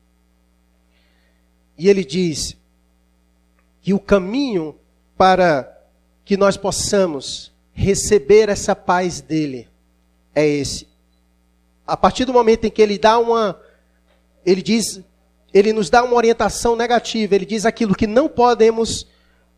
E 1.78 1.90
ele 1.90 2.04
diz 2.04 2.58
que 3.82 3.94
o 3.94 4.00
caminho 4.00 4.76
para 5.18 5.72
que 6.24 6.36
nós 6.36 6.58
possamos 6.58 7.54
receber 7.74 8.50
essa 8.50 8.76
paz 8.76 9.22
dele 9.22 9.68
é 10.34 10.48
esse. 10.48 10.88
A 11.86 11.96
partir 11.96 12.26
do 12.26 12.34
momento 12.34 12.66
em 12.66 12.72
que 12.72 12.82
ele 12.82 12.98
dá 12.98 13.20
uma 13.20 13.60
ele 14.46 14.62
diz, 14.62 15.02
ele 15.54 15.74
nos 15.74 15.90
dá 15.90 16.04
uma 16.04 16.16
orientação 16.16 16.76
negativa, 16.76 17.34
ele 17.34 17.46
diz 17.46 17.66
aquilo 17.66 17.96
que 17.96 18.06
não 18.06 18.30
podemos 18.30 19.08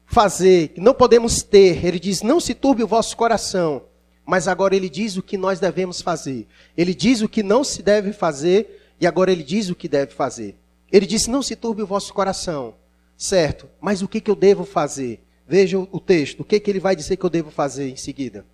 fazer, 0.06 0.70
que 0.70 0.80
não 0.80 0.94
podemos 0.94 1.44
ter. 1.44 1.86
Ele 1.86 2.00
diz: 2.00 2.22
"Não 2.22 2.39
se 2.39 2.54
turbe 2.54 2.84
o 2.84 2.88
vosso 2.88 3.16
coração". 3.18 3.84
Mas 4.28 4.48
agora 4.48 4.76
ele 4.76 4.90
diz 4.90 5.16
o 5.16 5.24
que 5.24 5.38
nós 5.38 5.58
devemos 5.60 6.02
fazer. 6.02 6.46
Ele 6.76 6.94
diz 6.94 7.22
o 7.22 7.30
que 7.30 7.42
não 7.42 7.64
se 7.64 7.82
deve 7.82 8.12
fazer 8.12 8.92
e 9.00 9.08
agora 9.08 9.32
ele 9.32 9.42
diz 9.42 9.70
o 9.70 9.76
que 9.76 9.88
deve 9.88 10.14
fazer. 10.14 10.58
Ele 10.92 11.06
diz: 11.06 11.26
"Não 11.28 11.42
se 11.42 11.56
turbe 11.56 11.82
o 11.82 11.88
vosso 11.88 12.14
coração". 12.14 12.76
Certo? 13.18 13.68
Mas 13.82 14.02
o 14.02 14.08
que 14.08 14.22
que 14.22 14.30
eu 14.30 14.36
devo 14.36 14.64
fazer? 14.64 15.24
Veja 15.48 15.80
o 15.80 16.00
texto. 16.00 16.42
O 16.42 16.44
que, 16.44 16.60
que 16.60 16.70
ele 16.70 16.80
vai 16.80 16.96
dizer 16.96 17.16
que 17.16 17.26
eu 17.26 17.30
devo 17.30 17.50
fazer 17.50 17.90
em 17.90 17.96
seguida? 17.96 18.46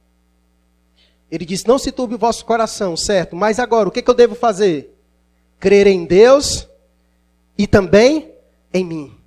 Ele 1.29 1.43
diz: 1.43 1.65
Não 1.65 1.79
se 1.79 1.91
turbe 1.91 2.13
o 2.13 2.19
vosso 2.19 2.45
coração, 2.45 2.95
certo? 2.95 3.35
Mas 3.35 3.57
agora, 3.57 3.89
o 3.89 3.91
que, 3.91 4.01
que 4.01 4.09
eu 4.09 4.13
devo 4.13 4.35
fazer? 4.35 4.95
Crer 5.59 5.87
em 5.87 6.05
Deus 6.05 6.67
e 7.57 7.65
também 7.65 8.31
em 8.71 8.85
mim. 8.85 9.17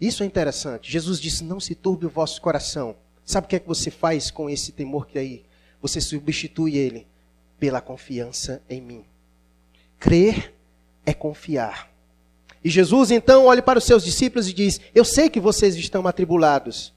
Isso 0.00 0.22
é 0.22 0.26
interessante. 0.26 0.90
Jesus 0.90 1.20
disse: 1.20 1.44
Não 1.44 1.60
se 1.60 1.74
turbe 1.74 2.06
o 2.06 2.10
vosso 2.10 2.40
coração. 2.40 2.96
Sabe 3.24 3.44
o 3.44 3.48
que 3.48 3.56
é 3.56 3.60
que 3.60 3.68
você 3.68 3.90
faz 3.90 4.30
com 4.30 4.48
esse 4.48 4.72
temor 4.72 5.06
que 5.06 5.18
aí? 5.18 5.44
Você 5.80 6.00
substitui 6.00 6.76
ele 6.76 7.06
pela 7.58 7.80
confiança 7.80 8.62
em 8.68 8.80
mim. 8.80 9.04
Crer 9.98 10.54
é 11.04 11.12
confiar. 11.12 11.90
E 12.62 12.68
Jesus 12.68 13.10
então 13.10 13.46
olha 13.46 13.62
para 13.62 13.78
os 13.78 13.84
seus 13.84 14.04
discípulos 14.04 14.48
e 14.48 14.52
diz: 14.52 14.80
Eu 14.94 15.04
sei 15.04 15.28
que 15.28 15.40
vocês 15.40 15.74
estão 15.76 16.06
atribulados. 16.06 16.92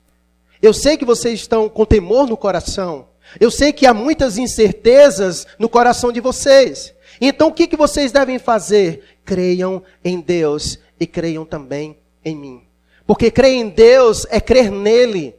Eu 0.61 0.73
sei 0.73 0.97
que 0.97 1.05
vocês 1.05 1.39
estão 1.39 1.67
com 1.67 1.85
temor 1.85 2.27
no 2.27 2.37
coração. 2.37 3.07
Eu 3.39 3.49
sei 3.49 3.73
que 3.73 3.85
há 3.85 3.93
muitas 3.93 4.37
incertezas 4.37 5.47
no 5.57 5.69
coração 5.69 6.11
de 6.11 6.19
vocês. 6.19 6.93
Então 7.19 7.49
o 7.49 7.53
que, 7.53 7.67
que 7.67 7.77
vocês 7.77 8.11
devem 8.11 8.39
fazer? 8.39 9.17
Creiam 9.25 9.83
em 10.03 10.19
Deus 10.19 10.79
e 10.99 11.07
creiam 11.07 11.45
também 11.45 11.97
em 12.23 12.35
mim. 12.35 12.63
Porque 13.05 13.31
crer 13.31 13.53
em 13.53 13.69
Deus 13.69 14.25
é 14.29 14.39
crer 14.39 14.71
nele. 14.71 15.35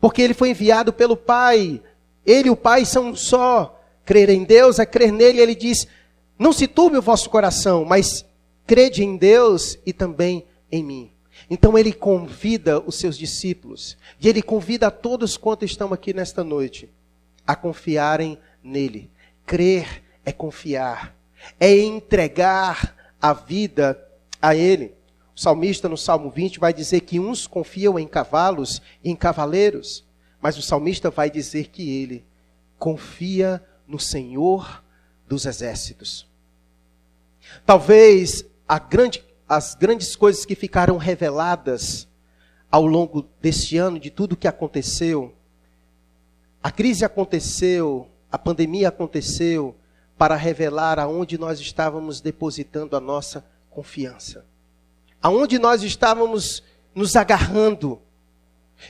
Porque 0.00 0.22
ele 0.22 0.34
foi 0.34 0.50
enviado 0.50 0.92
pelo 0.92 1.16
Pai. 1.16 1.82
Ele 2.28 2.48
e 2.48 2.50
o 2.50 2.56
Pai 2.56 2.84
são 2.84 3.08
um 3.08 3.16
só. 3.16 3.80
Crer 4.04 4.28
em 4.28 4.44
Deus 4.44 4.78
é 4.78 4.84
crer 4.84 5.10
nele. 5.10 5.40
Ele 5.40 5.54
diz: 5.54 5.88
Não 6.38 6.52
se 6.52 6.68
turbe 6.68 6.98
o 6.98 7.02
vosso 7.02 7.30
coração, 7.30 7.86
mas 7.86 8.24
crede 8.66 9.02
em 9.02 9.16
Deus 9.16 9.78
e 9.86 9.94
também 9.94 10.44
em 10.70 10.84
mim. 10.84 11.10
Então 11.48 11.78
ele 11.78 11.92
convida 11.92 12.80
os 12.80 12.96
seus 12.96 13.16
discípulos, 13.16 13.96
e 14.20 14.28
ele 14.28 14.42
convida 14.42 14.88
a 14.88 14.90
todos 14.90 15.38
quantos 15.38 15.70
estão 15.70 15.94
aqui 15.94 16.12
nesta 16.12 16.44
noite, 16.44 16.90
a 17.46 17.56
confiarem 17.56 18.38
nele. 18.62 19.10
Crer 19.46 20.02
é 20.24 20.32
confiar, 20.32 21.16
é 21.58 21.78
entregar 21.78 22.94
a 23.22 23.32
vida 23.32 23.98
a 24.42 24.54
ele. 24.54 24.94
O 25.34 25.40
salmista 25.40 25.88
no 25.88 25.96
Salmo 25.96 26.28
20 26.28 26.58
vai 26.58 26.74
dizer 26.74 27.00
que 27.00 27.18
uns 27.18 27.46
confiam 27.46 27.98
em 27.98 28.06
cavalos 28.06 28.82
e 29.02 29.10
em 29.10 29.16
cavaleiros, 29.16 30.04
mas 30.40 30.56
o 30.56 30.62
salmista 30.62 31.10
vai 31.10 31.30
dizer 31.30 31.68
que 31.68 32.02
ele 32.02 32.24
confia 32.78 33.62
no 33.86 33.98
Senhor 33.98 34.82
dos 35.26 35.46
exércitos. 35.46 36.26
Talvez 37.64 38.44
grande, 38.88 39.24
as 39.48 39.74
grandes 39.74 40.14
coisas 40.14 40.44
que 40.44 40.54
ficaram 40.54 40.96
reveladas 40.96 42.06
ao 42.70 42.86
longo 42.86 43.26
deste 43.40 43.78
ano, 43.78 43.98
de 43.98 44.10
tudo 44.10 44.36
que 44.36 44.46
aconteceu. 44.46 45.34
A 46.62 46.70
crise 46.70 47.04
aconteceu, 47.04 48.08
a 48.30 48.36
pandemia 48.36 48.88
aconteceu 48.88 49.74
para 50.18 50.36
revelar 50.36 50.98
aonde 50.98 51.38
nós 51.38 51.60
estávamos 51.60 52.20
depositando 52.20 52.96
a 52.96 53.00
nossa 53.00 53.44
confiança. 53.70 54.44
Aonde 55.22 55.58
nós 55.58 55.82
estávamos 55.82 56.62
nos 56.94 57.16
agarrando. 57.16 58.02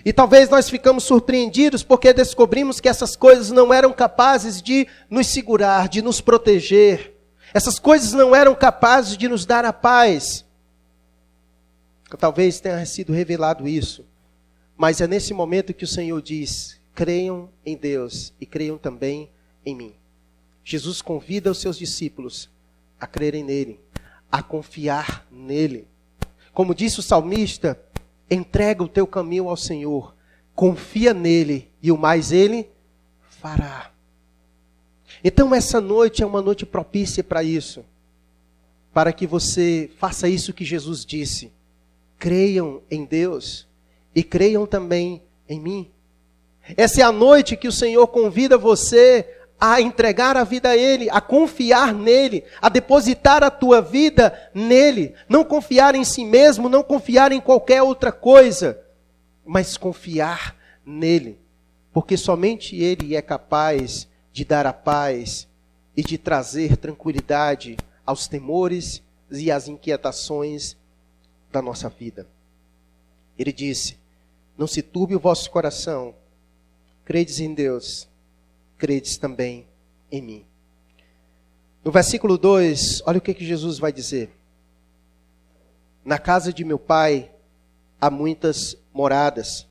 E 0.05 0.13
talvez 0.13 0.49
nós 0.49 0.69
ficamos 0.69 1.05
surpreendidos 1.05 1.83
porque 1.83 2.13
descobrimos 2.13 2.81
que 2.81 2.89
essas 2.89 3.17
coisas 3.17 3.51
não 3.51 3.73
eram 3.73 3.93
capazes 3.93 4.63
de 4.63 4.87
nos 5.09 5.27
segurar, 5.27 5.89
de 5.89 6.03
nos 6.03 6.21
proteger. 6.21 7.15
Essas 7.53 7.79
coisas 7.79 8.13
não 8.13 8.35
eram 8.35 8.55
capazes 8.55 9.17
de 9.17 9.29
nos 9.29 9.47
dar 9.47 9.65
a 9.65 9.73
paz. 9.73 10.45
Talvez 12.19 12.61
tenha 12.61 12.85
sido 12.87 13.13
revelado 13.13 13.67
isso. 13.67 14.05
Mas 14.77 15.01
é 15.01 15.07
nesse 15.07 15.35
momento 15.35 15.75
que 15.75 15.85
o 15.85 15.89
Senhor 15.89 16.21
diz: 16.23 16.81
creiam 16.95 17.49
em 17.65 17.77
Deus 17.77 18.33
e 18.41 18.47
creiam 18.47 18.79
também 18.79 19.31
em 19.65 19.75
mim. 19.75 19.95
Jesus 20.65 21.03
convida 21.03 21.51
os 21.51 21.59
seus 21.59 21.79
discípulos 21.79 22.51
a 23.01 23.07
crerem 23.07 23.43
nele, 23.43 23.81
a 24.31 24.43
confiar 24.43 25.27
nele. 25.31 25.87
Como 26.53 26.75
disse 26.75 27.01
o 27.01 27.03
salmista, 27.03 27.81
entrega 28.31 28.83
o 28.83 28.89
teu 28.89 29.07
caminho 29.07 29.49
ao 29.49 29.57
Senhor, 29.57 30.15
confia 30.55 31.15
nele 31.15 31.71
e 31.83 31.91
o 31.93 31.99
mais 31.99 32.33
ele 32.33 32.69
fará. 33.23 33.91
Então, 35.23 35.55
essa 35.55 35.81
noite 35.81 36.23
é 36.23 36.27
uma 36.27 36.43
noite 36.43 36.67
propícia 36.67 37.25
para 37.25 37.43
isso. 37.43 37.85
Para 38.93 39.13
que 39.13 39.27
você 39.27 39.91
faça 39.99 40.29
isso 40.29 40.53
que 40.53 40.65
Jesus 40.65 41.05
disse. 41.05 41.53
Creiam 42.19 42.83
em 42.91 43.05
Deus 43.05 43.67
e 44.15 44.23
creiam 44.23 44.67
também 44.67 45.23
em 45.49 45.61
mim. 45.61 45.91
Essa 46.77 47.01
é 47.01 47.05
a 47.05 47.13
noite 47.13 47.57
que 47.57 47.69
o 47.69 47.73
Senhor 47.73 48.07
convida 48.09 48.59
você 48.59 49.38
a 49.61 49.81
entregar 49.81 50.37
a 50.37 50.45
vida 50.45 50.71
a 50.71 50.77
Ele, 50.77 51.11
a 51.11 51.21
confiar 51.21 51.93
nele, 51.93 52.45
a 52.63 52.69
depositar 52.69 53.43
a 53.43 53.51
tua 53.51 53.81
vida 53.81 54.51
nele. 54.55 55.15
Não 55.29 55.45
confiar 55.45 55.95
em 55.95 56.05
si 56.05 56.25
mesmo, 56.25 56.69
não 56.69 56.83
confiar 56.83 57.33
em 57.33 57.41
qualquer 57.41 57.83
outra 57.83 58.13
coisa, 58.13 58.81
mas 59.45 59.77
confiar 59.77 60.57
nele. 60.85 61.39
Porque 61.93 62.17
somente 62.17 62.77
Ele 62.77 63.17
é 63.17 63.23
capaz 63.23 64.07
de 64.33 64.45
dar 64.45 64.67
a 64.67 64.73
paz 64.73 65.49
e 65.97 66.03
de 66.03 66.17
trazer 66.17 66.77
tranquilidade 66.77 67.77
aos 68.07 68.29
temores 68.29 69.03
e 69.31 69.51
às 69.51 69.67
inquietações 69.67 70.77
da 71.51 71.61
nossa 71.61 71.89
vida. 71.89 72.27
Ele 73.37 73.53
disse: 73.53 73.99
Não 74.57 74.67
se 74.67 74.83
turbe 74.83 75.17
o 75.17 75.21
vosso 75.21 75.51
coração, 75.51 76.15
credes 77.05 77.41
em 77.41 77.53
Deus, 77.53 78.09
credes 78.79 79.19
também 79.19 79.67
em 80.11 80.23
mim. 80.23 80.47
No 81.85 81.91
versículo 81.93 82.39
2, 82.39 83.03
olha 83.05 83.19
o 83.19 83.21
que, 83.21 83.35
que 83.35 83.45
Jesus 83.45 83.79
vai 83.79 83.93
dizer. 83.93 84.31
Na 86.05 86.19
casa 86.19 86.53
de 86.53 86.65
meu 86.65 86.79
pai 86.79 87.31
há 88.01 88.11
muitas 88.11 88.77
moradas. 88.95 89.67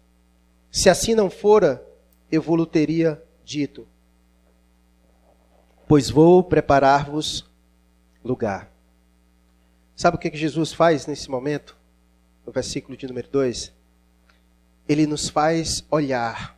Se 0.70 0.90
assim 0.90 1.16
não 1.16 1.30
fora, 1.30 1.84
eu 2.32 2.42
vou-lhe 2.42 2.66
teria 2.66 3.24
dito 3.44 3.88
pois 5.88 6.10
vou 6.10 6.44
preparar-vos 6.44 7.50
lugar. 8.24 8.70
Sabe 9.96 10.18
o 10.18 10.20
que 10.20 10.36
Jesus 10.36 10.74
faz 10.74 11.08
nesse 11.08 11.32
momento? 11.32 11.78
No 12.46 12.52
versículo 12.52 12.98
de 12.98 13.08
número 13.08 13.30
2. 13.30 13.74
ele 14.88 15.08
nos 15.08 15.30
faz 15.30 15.86
olhar, 15.90 16.57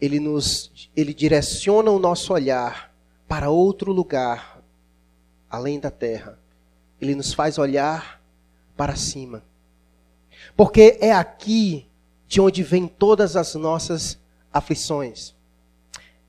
ele 0.00 0.20
nos 0.20 0.90
ele 0.96 1.12
direciona 1.12 1.90
o 1.90 1.98
nosso 1.98 2.32
olhar 2.32 2.94
para 3.26 3.50
outro 3.50 3.92
lugar 3.92 4.62
além 5.50 5.80
da 5.80 5.90
terra. 5.90 6.38
Ele 7.00 7.14
nos 7.14 7.32
faz 7.32 7.58
olhar 7.58 8.22
para 8.76 8.96
cima. 8.96 9.42
Porque 10.56 10.98
é 11.00 11.12
aqui 11.12 11.86
de 12.26 12.40
onde 12.40 12.62
vem 12.62 12.86
todas 12.86 13.36
as 13.36 13.54
nossas 13.54 14.18
aflições. 14.52 15.34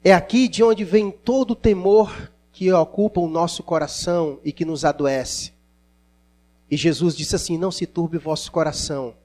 É 0.04 0.14
aqui 0.14 0.48
de 0.48 0.64
onde 0.64 0.84
vem 0.84 1.12
todo 1.12 1.52
o 1.52 1.56
temor 1.56 2.32
que 2.52 2.72
ocupa 2.72 3.20
o 3.20 3.28
nosso 3.28 3.64
coração 3.64 4.40
e 4.44 4.52
que 4.52 4.66
nos 4.66 4.86
adoece. 4.86 5.54
E 6.72 6.78
Jesus 6.78 7.16
disse 7.16 7.36
assim: 7.36 7.58
Não 7.58 7.72
se 7.72 7.86
turbe 7.86 8.18
o 8.18 8.22
vosso 8.22 8.52
coração, 8.52 9.16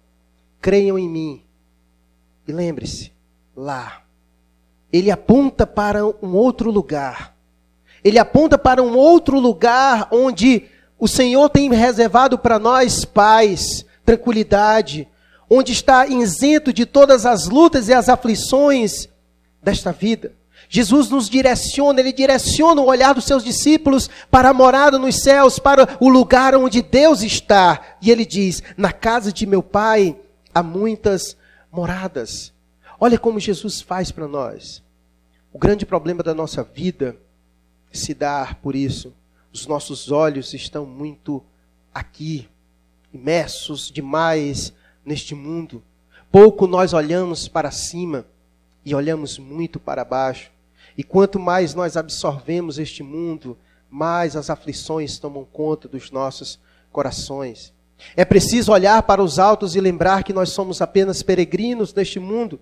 creiam 0.61 0.99
em 0.99 1.09
mim. 1.09 1.43
E 2.47 2.53
lembre-se, 2.53 3.13
lá, 3.57 4.04
ele 4.95 5.11
aponta 5.11 5.67
para 5.67 6.07
um 6.07 6.37
outro 6.37 6.71
lugar. 6.71 7.35
Ele 8.05 8.17
aponta 8.17 8.57
para 8.57 8.81
um 8.81 8.97
outro 8.97 9.41
lugar 9.41 10.07
onde 10.13 10.67
o 10.97 11.09
Senhor 11.09 11.49
tem 11.49 11.69
reservado 11.69 12.39
para 12.39 12.61
nós 12.61 13.05
paz, 13.05 13.85
tranquilidade, 14.05 15.09
onde 15.51 15.73
está 15.73 16.07
isento 16.07 16.73
de 16.73 16.87
todas 16.87 17.27
as 17.27 17.49
lutas 17.49 17.89
e 17.89 17.93
as 17.93 18.09
aflições 18.09 19.09
desta 19.61 19.91
vida. 19.91 20.33
Jesus 20.69 21.11
nos 21.11 21.29
direciona, 21.29 21.99
ele 21.99 22.13
direciona 22.13 22.81
o 22.81 22.87
olhar 22.87 23.15
dos 23.15 23.25
seus 23.25 23.43
discípulos 23.43 24.09
para 24.31 24.51
a 24.51 24.55
morada 24.55 24.97
nos 24.97 25.23
céus, 25.23 25.59
para 25.59 25.97
o 25.99 26.09
lugar 26.09 26.55
onde 26.55 26.81
Deus 26.81 27.21
está. 27.21 27.97
E 28.01 28.13
ele 28.13 28.25
diz: 28.25 28.63
Na 28.77 28.93
casa 28.93 29.33
de 29.33 29.45
meu 29.45 29.63
pai 29.63 30.17
há 30.55 30.63
muitas 30.63 31.37
moradas. 31.69 32.53
Olha 33.01 33.19
como 33.19 33.41
Jesus 33.41 33.81
faz 33.81 34.13
para 34.13 34.29
nós. 34.29 34.84
O 35.55 35.59
grande 35.59 35.87
problema 35.87 36.21
da 36.21 36.35
nossa 36.35 36.65
vida 36.65 37.17
se 37.93 38.13
dá 38.13 38.57
por 38.61 38.75
isso. 38.75 39.15
Os 39.53 39.69
nossos 39.69 40.11
olhos 40.11 40.53
estão 40.53 40.85
muito 40.85 41.41
aqui, 41.95 42.49
imersos 43.13 43.89
demais 43.89 44.73
neste 45.07 45.33
mundo. 45.33 45.81
Pouco 46.29 46.67
nós 46.67 46.93
olhamos 46.93 47.47
para 47.47 47.71
cima 47.71 48.27
e 48.85 48.97
olhamos 48.97 49.39
muito 49.39 49.79
para 49.79 50.05
baixo. 50.05 50.51
E 50.99 51.05
quanto 51.05 51.39
mais 51.39 51.73
nós 51.73 51.97
absorvemos 51.97 52.77
este 52.77 53.05
mundo, 53.05 53.57
mais 53.89 54.35
as 54.35 54.51
aflições 54.51 55.21
tomam 55.21 55.45
conta 55.45 55.87
dos 55.87 56.11
nossos 56.11 56.59
corações. 56.91 57.73
É 58.17 58.25
preciso 58.25 58.73
olhar 58.73 59.01
para 59.05 59.23
os 59.23 59.39
altos 59.39 59.77
e 59.77 59.81
lembrar 59.81 60.25
que 60.25 60.33
nós 60.33 60.49
somos 60.49 60.83
apenas 60.83 61.23
peregrinos 61.23 61.95
neste 61.95 62.19
mundo. 62.19 62.59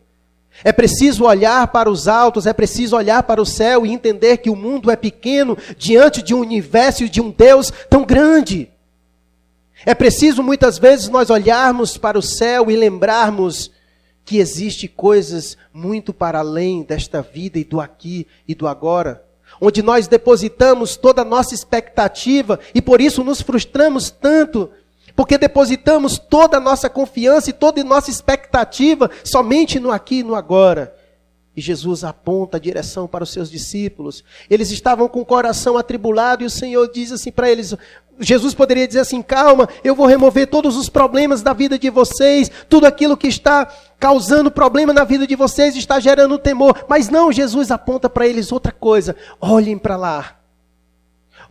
É 0.64 0.72
preciso 0.72 1.24
olhar 1.24 1.66
para 1.68 1.90
os 1.90 2.06
altos, 2.06 2.46
é 2.46 2.52
preciso 2.52 2.96
olhar 2.96 3.22
para 3.22 3.40
o 3.40 3.46
céu 3.46 3.84
e 3.84 3.92
entender 3.92 4.38
que 4.38 4.50
o 4.50 4.56
mundo 4.56 4.90
é 4.90 4.96
pequeno 4.96 5.56
diante 5.76 6.22
de 6.22 6.34
um 6.34 6.40
universo 6.40 7.04
e 7.04 7.08
de 7.08 7.20
um 7.20 7.30
Deus 7.30 7.72
tão 7.88 8.04
grande. 8.04 8.70
É 9.84 9.94
preciso 9.94 10.42
muitas 10.42 10.78
vezes 10.78 11.08
nós 11.08 11.30
olharmos 11.30 11.96
para 11.96 12.18
o 12.18 12.22
céu 12.22 12.70
e 12.70 12.76
lembrarmos 12.76 13.70
que 14.24 14.38
existe 14.38 14.86
coisas 14.86 15.56
muito 15.72 16.12
para 16.12 16.38
além 16.38 16.82
desta 16.84 17.20
vida 17.22 17.58
e 17.58 17.64
do 17.64 17.80
aqui 17.80 18.26
e 18.46 18.54
do 18.54 18.68
agora, 18.68 19.24
onde 19.60 19.82
nós 19.82 20.06
depositamos 20.06 20.96
toda 20.96 21.22
a 21.22 21.24
nossa 21.24 21.54
expectativa 21.54 22.60
e 22.72 22.80
por 22.80 23.00
isso 23.00 23.24
nos 23.24 23.40
frustramos 23.40 24.10
tanto, 24.10 24.70
porque 25.14 25.38
depositamos 25.38 26.18
toda 26.18 26.56
a 26.56 26.60
nossa 26.60 26.88
confiança 26.88 27.50
e 27.50 27.52
toda 27.52 27.80
a 27.80 27.84
nossa 27.84 28.10
expectativa 28.10 29.10
somente 29.24 29.78
no 29.78 29.90
aqui 29.90 30.20
e 30.20 30.22
no 30.22 30.34
agora. 30.34 30.94
E 31.54 31.60
Jesus 31.60 32.02
aponta 32.02 32.56
a 32.56 32.60
direção 32.60 33.06
para 33.06 33.24
os 33.24 33.30
seus 33.30 33.50
discípulos. 33.50 34.24
Eles 34.48 34.70
estavam 34.70 35.06
com 35.06 35.20
o 35.20 35.26
coração 35.26 35.76
atribulado 35.76 36.42
e 36.42 36.46
o 36.46 36.50
Senhor 36.50 36.90
diz 36.90 37.12
assim 37.12 37.30
para 37.30 37.50
eles: 37.50 37.74
Jesus 38.18 38.54
poderia 38.54 38.86
dizer 38.86 39.00
assim: 39.00 39.20
calma, 39.20 39.68
eu 39.84 39.94
vou 39.94 40.06
remover 40.06 40.46
todos 40.46 40.76
os 40.76 40.88
problemas 40.88 41.42
da 41.42 41.52
vida 41.52 41.78
de 41.78 41.90
vocês, 41.90 42.50
tudo 42.70 42.86
aquilo 42.86 43.18
que 43.18 43.28
está 43.28 43.66
causando 43.98 44.50
problema 44.50 44.94
na 44.94 45.04
vida 45.04 45.26
de 45.26 45.36
vocês 45.36 45.76
está 45.76 46.00
gerando 46.00 46.38
temor. 46.38 46.86
Mas 46.88 47.10
não, 47.10 47.30
Jesus 47.30 47.70
aponta 47.70 48.08
para 48.08 48.26
eles 48.26 48.50
outra 48.50 48.72
coisa: 48.72 49.14
olhem 49.38 49.76
para 49.76 49.96
lá. 49.96 50.41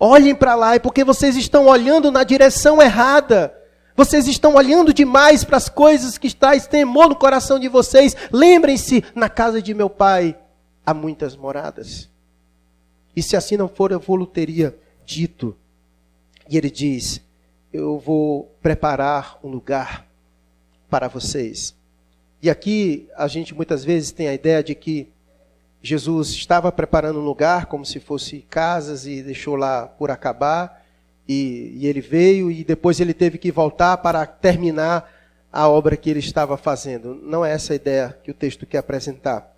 Olhem 0.04 0.34
para 0.34 0.56
lá, 0.56 0.74
é 0.74 0.80
porque 0.80 1.04
vocês 1.04 1.36
estão 1.36 1.68
olhando 1.68 2.10
na 2.10 2.24
direção 2.24 2.82
errada. 2.82 3.56
Vocês 3.96 4.28
estão 4.28 4.56
olhando 4.56 4.92
demais 4.92 5.44
para 5.44 5.58
as 5.58 5.70
coisas 5.70 6.18
que 6.18 6.36
traz 6.36 6.66
temor 6.66 7.08
no 7.08 7.16
coração 7.16 7.60
de 7.60 7.68
vocês. 7.68 8.18
Lembrem-se, 8.32 9.04
na 9.14 9.30
casa 9.30 9.62
de 9.62 9.76
meu 9.76 9.92
pai 9.92 10.36
há 10.84 10.92
muitas 10.92 11.36
moradas. 11.36 12.10
E 13.16 13.22
se 13.22 13.38
assim 13.38 13.56
não 13.56 13.68
for, 13.68 13.92
eu 13.92 14.00
vou 14.00 14.26
teria 14.26 14.76
dito. 15.06 15.56
E 16.50 16.58
ele 16.58 16.72
diz: 16.72 17.22
Eu 17.72 18.00
vou 18.00 18.52
preparar 18.60 19.38
um 19.44 19.50
lugar 19.50 20.08
para 20.90 21.08
vocês. 21.08 21.76
E 22.42 22.50
aqui 22.50 23.08
a 23.16 23.28
gente 23.28 23.54
muitas 23.54 23.86
vezes 23.86 24.12
tem 24.12 24.28
a 24.28 24.34
ideia 24.34 24.64
de 24.64 24.74
que 24.74 25.10
Jesus 25.84 26.30
estava 26.30 26.72
preparando 26.72 27.20
um 27.20 27.26
lugar 27.26 27.66
como 27.66 27.86
se 27.86 28.00
fosse 28.00 28.46
casas 28.50 29.06
e 29.06 29.24
deixou 29.24 29.56
lá 29.56 29.88
por 29.88 30.12
acabar. 30.12 30.86
E, 31.28 31.74
e, 31.76 31.88
ele 31.88 32.02
veio 32.02 32.52
e 32.52 32.64
depois 32.64 33.00
ele 33.00 33.14
teve 33.14 33.38
que 33.38 33.52
voltar 33.52 33.98
para 33.98 34.26
terminar 34.26 35.12
a 35.52 35.68
obra 35.68 35.98
que 35.98 36.10
ele 36.10 36.20
estava 36.20 36.56
fazendo. 36.56 37.16
Não 37.16 37.44
é 37.44 37.52
essa 37.52 37.74
a 37.74 37.76
ideia 37.76 38.18
que 38.24 38.32
o 38.32 38.34
texto 38.34 38.66
quer 38.66 38.80
apresentar. 38.80 39.56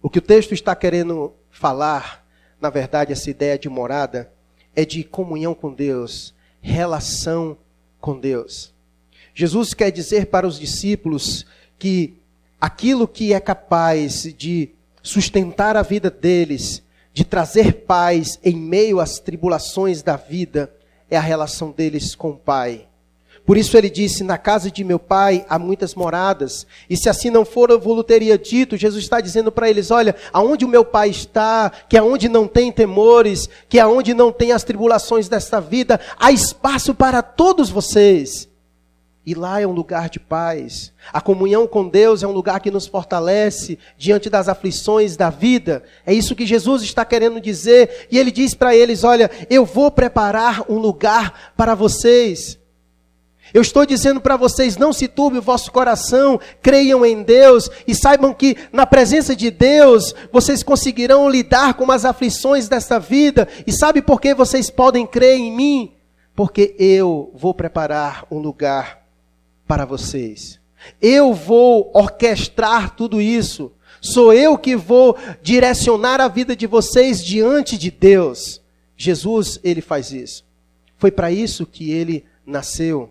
O 0.00 0.08
que 0.08 0.18
o 0.18 0.22
texto 0.22 0.54
está 0.54 0.74
querendo 0.74 1.34
falar, 1.50 2.24
na 2.60 2.70
verdade, 2.70 3.12
essa 3.12 3.30
ideia 3.30 3.58
de 3.58 3.68
morada, 3.68 4.30
é 4.74 4.84
de 4.84 5.02
comunhão 5.02 5.54
com 5.54 5.72
Deus, 5.72 6.34
relação 6.60 7.58
com 8.00 8.18
Deus. 8.18 8.72
Jesus 9.34 9.74
quer 9.74 9.90
dizer 9.90 10.26
para 10.26 10.46
os 10.46 10.58
discípulos 10.58 11.44
que 11.78 12.14
aquilo 12.60 13.06
que 13.06 13.32
é 13.32 13.40
capaz 13.40 14.22
de 14.34 14.70
sustentar 15.02 15.76
a 15.76 15.82
vida 15.82 16.10
deles, 16.10 16.82
de 17.12 17.24
trazer 17.24 17.84
paz 17.86 18.38
em 18.44 18.56
meio 18.56 19.00
às 19.00 19.18
tribulações 19.18 20.02
da 20.02 20.16
vida, 20.16 20.72
é 21.10 21.16
a 21.16 21.20
relação 21.20 21.70
deles 21.70 22.14
com 22.14 22.30
o 22.30 22.36
Pai. 22.36 22.88
Por 23.48 23.56
isso 23.56 23.78
ele 23.78 23.88
disse: 23.88 24.22
Na 24.22 24.36
casa 24.36 24.70
de 24.70 24.84
meu 24.84 24.98
pai 24.98 25.42
há 25.48 25.58
muitas 25.58 25.94
moradas, 25.94 26.66
e 26.88 26.98
se 26.98 27.08
assim 27.08 27.30
não 27.30 27.46
for, 27.46 27.70
eu 27.70 27.80
vou 27.80 28.04
teria 28.04 28.36
dito. 28.36 28.76
Jesus 28.76 29.02
está 29.02 29.22
dizendo 29.22 29.50
para 29.50 29.70
eles: 29.70 29.90
Olha, 29.90 30.14
aonde 30.34 30.66
o 30.66 30.68
meu 30.68 30.84
pai 30.84 31.08
está, 31.08 31.72
que 31.88 31.96
aonde 31.96 32.28
não 32.28 32.46
tem 32.46 32.70
temores, 32.70 33.48
que 33.66 33.80
aonde 33.80 34.12
não 34.12 34.30
tem 34.30 34.52
as 34.52 34.64
tribulações 34.64 35.30
desta 35.30 35.62
vida, 35.62 35.98
há 36.18 36.30
espaço 36.30 36.94
para 36.94 37.22
todos 37.22 37.70
vocês. 37.70 38.46
E 39.28 39.34
lá 39.34 39.60
é 39.60 39.66
um 39.66 39.72
lugar 39.72 40.08
de 40.08 40.18
paz. 40.18 40.90
A 41.12 41.20
comunhão 41.20 41.66
com 41.66 41.86
Deus 41.86 42.22
é 42.22 42.26
um 42.26 42.32
lugar 42.32 42.60
que 42.60 42.70
nos 42.70 42.86
fortalece 42.86 43.78
diante 43.94 44.30
das 44.30 44.48
aflições 44.48 45.18
da 45.18 45.28
vida. 45.28 45.82
É 46.06 46.14
isso 46.14 46.34
que 46.34 46.46
Jesus 46.46 46.82
está 46.82 47.04
querendo 47.04 47.38
dizer. 47.38 48.06
E 48.10 48.18
ele 48.18 48.30
diz 48.30 48.54
para 48.54 48.74
eles: 48.74 49.04
Olha, 49.04 49.30
eu 49.50 49.66
vou 49.66 49.90
preparar 49.90 50.64
um 50.66 50.78
lugar 50.78 51.52
para 51.58 51.74
vocês. 51.74 52.58
Eu 53.52 53.60
estou 53.60 53.84
dizendo 53.84 54.18
para 54.18 54.34
vocês: 54.34 54.78
não 54.78 54.94
se 54.94 55.06
turbe 55.06 55.36
o 55.36 55.42
vosso 55.42 55.70
coração, 55.70 56.40
creiam 56.62 57.04
em 57.04 57.22
Deus 57.22 57.68
e 57.86 57.94
saibam 57.94 58.32
que 58.32 58.56
na 58.72 58.86
presença 58.86 59.36
de 59.36 59.50
Deus 59.50 60.14
vocês 60.32 60.62
conseguirão 60.62 61.28
lidar 61.28 61.74
com 61.74 61.92
as 61.92 62.06
aflições 62.06 62.66
desta 62.66 62.98
vida. 62.98 63.46
E 63.66 63.72
sabe 63.72 64.00
por 64.00 64.22
que 64.22 64.32
vocês 64.32 64.70
podem 64.70 65.06
crer 65.06 65.36
em 65.36 65.52
mim? 65.54 65.92
Porque 66.34 66.74
eu 66.78 67.30
vou 67.34 67.52
preparar 67.52 68.24
um 68.30 68.38
lugar 68.38 69.06
para 69.68 69.84
vocês. 69.84 70.58
Eu 71.00 71.34
vou 71.34 71.90
orquestrar 71.94 72.96
tudo 72.96 73.20
isso. 73.20 73.70
Sou 74.00 74.32
eu 74.32 74.56
que 74.56 74.74
vou 74.74 75.16
direcionar 75.42 76.20
a 76.20 76.28
vida 76.28 76.56
de 76.56 76.66
vocês 76.66 77.22
diante 77.22 77.76
de 77.76 77.90
Deus. 77.90 78.62
Jesus, 78.96 79.60
ele 79.62 79.80
faz 79.80 80.10
isso. 80.10 80.44
Foi 80.96 81.10
para 81.10 81.30
isso 81.30 81.66
que 81.66 81.92
ele 81.92 82.24
nasceu. 82.46 83.10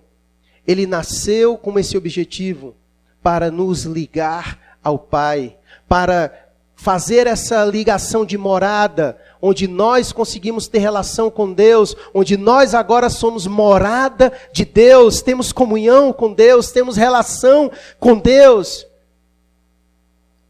Ele 0.66 0.88
nasceu 0.88 1.58
com 1.58 1.78
esse 1.78 1.96
objetivo 1.96 2.76
para 3.22 3.52
nos 3.52 3.84
ligar 3.84 4.78
ao 4.84 4.98
Pai, 4.98 5.56
para 5.88 6.48
fazer 6.76 7.28
essa 7.28 7.64
ligação 7.66 8.26
de 8.26 8.38
morada, 8.38 9.18
onde 9.42 9.68
nós 9.68 10.12
conseguimos 10.12 10.68
ter 10.68 10.80
relação 10.80 11.30
com 11.30 11.52
Deus, 11.52 11.96
onde 12.14 12.38
nós 12.38 12.74
agora 12.74 13.10
somos 13.10 13.48
morada 13.48 14.32
de 14.52 14.66
Deus, 14.66 15.22
temos 15.22 15.52
comunhão 15.52 16.12
com 16.12 16.34
Deus, 16.34 16.72
temos 16.72 16.98
relação 16.98 17.72
com 18.00 18.18
Deus. 18.18 18.86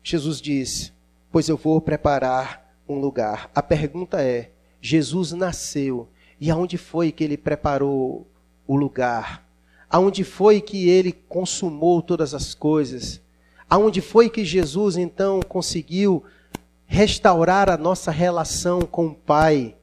Jesus 0.03 0.39
disse: 0.39 0.93
Pois 1.31 1.49
eu 1.49 1.57
vou 1.57 1.81
preparar 1.81 2.65
um 2.87 2.99
lugar. 2.99 3.51
A 3.53 3.61
pergunta 3.61 4.21
é: 4.21 4.51
Jesus 4.81 5.31
nasceu, 5.31 6.07
e 6.39 6.49
aonde 6.49 6.77
foi 6.77 7.11
que 7.11 7.23
ele 7.23 7.37
preparou 7.37 8.25
o 8.65 8.75
lugar? 8.75 9.45
Aonde 9.89 10.23
foi 10.23 10.61
que 10.61 10.89
ele 10.89 11.11
consumou 11.11 12.01
todas 12.01 12.33
as 12.33 12.53
coisas? 12.53 13.21
Aonde 13.69 14.01
foi 14.01 14.29
que 14.29 14.45
Jesus 14.45 14.97
então 14.97 15.41
conseguiu 15.41 16.23
restaurar 16.87 17.69
a 17.69 17.77
nossa 17.77 18.09
relação 18.09 18.81
com 18.81 19.07
o 19.07 19.15
Pai? 19.15 19.77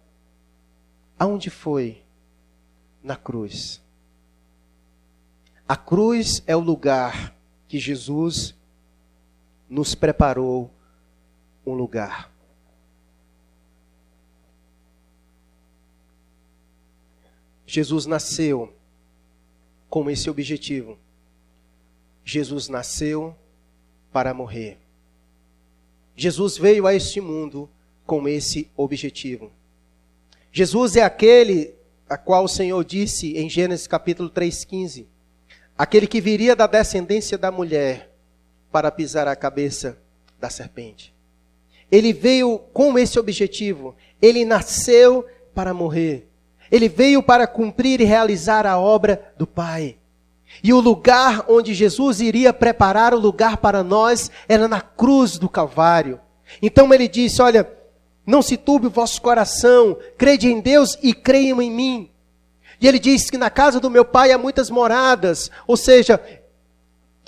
Aonde 1.18 1.50
foi? 1.50 2.02
Na 3.02 3.14
cruz. 3.14 3.80
A 5.68 5.76
cruz 5.76 6.42
é 6.46 6.56
o 6.56 6.60
lugar 6.60 7.34
que 7.68 7.78
Jesus 7.78 8.54
nos 9.68 9.94
preparou 9.94 10.70
um 11.64 11.74
lugar. 11.74 12.30
Jesus 17.66 18.06
nasceu 18.06 18.72
com 19.88 20.08
esse 20.10 20.28
objetivo. 20.28 20.98
Jesus 22.24 22.68
nasceu 22.68 23.36
para 24.12 24.34
morrer. 24.34 24.83
Jesus 26.16 26.56
veio 26.56 26.86
a 26.86 26.94
este 26.94 27.20
mundo 27.20 27.68
com 28.06 28.28
esse 28.28 28.70
objetivo. 28.76 29.50
Jesus 30.52 30.96
é 30.96 31.02
aquele 31.02 31.74
a 32.08 32.16
qual 32.16 32.44
o 32.44 32.48
Senhor 32.48 32.84
disse 32.84 33.36
em 33.36 33.48
Gênesis 33.48 33.86
capítulo 33.86 34.30
3,15: 34.30 35.06
aquele 35.76 36.06
que 36.06 36.20
viria 36.20 36.54
da 36.54 36.66
descendência 36.66 37.36
da 37.36 37.50
mulher 37.50 38.10
para 38.70 38.90
pisar 38.90 39.26
a 39.26 39.36
cabeça 39.36 39.98
da 40.38 40.48
serpente. 40.48 41.14
Ele 41.90 42.12
veio 42.12 42.58
com 42.72 42.98
esse 42.98 43.18
objetivo, 43.18 43.94
ele 44.20 44.44
nasceu 44.44 45.26
para 45.54 45.74
morrer. 45.74 46.28
Ele 46.70 46.88
veio 46.88 47.22
para 47.22 47.46
cumprir 47.46 48.00
e 48.00 48.04
realizar 48.04 48.66
a 48.66 48.78
obra 48.78 49.32
do 49.36 49.46
Pai. 49.46 49.96
E 50.62 50.72
o 50.72 50.80
lugar 50.80 51.44
onde 51.48 51.74
Jesus 51.74 52.20
iria 52.20 52.52
preparar 52.52 53.14
o 53.14 53.18
lugar 53.18 53.56
para 53.56 53.82
nós 53.82 54.30
era 54.48 54.68
na 54.68 54.80
cruz 54.80 55.38
do 55.38 55.48
Calvário. 55.48 56.20
Então 56.62 56.92
ele 56.92 57.08
disse: 57.08 57.42
Olha, 57.42 57.68
não 58.26 58.40
se 58.40 58.56
turbe 58.56 58.86
o 58.86 58.90
vosso 58.90 59.20
coração, 59.20 59.96
crede 60.16 60.48
em 60.48 60.60
Deus 60.60 60.98
e 61.02 61.12
creiam 61.12 61.60
em 61.60 61.70
mim. 61.70 62.10
E 62.80 62.88
ele 62.88 62.98
diz 62.98 63.30
que 63.30 63.38
na 63.38 63.50
casa 63.50 63.80
do 63.80 63.90
meu 63.90 64.04
pai 64.04 64.32
há 64.32 64.38
muitas 64.38 64.70
moradas, 64.70 65.50
ou 65.66 65.76
seja, 65.76 66.20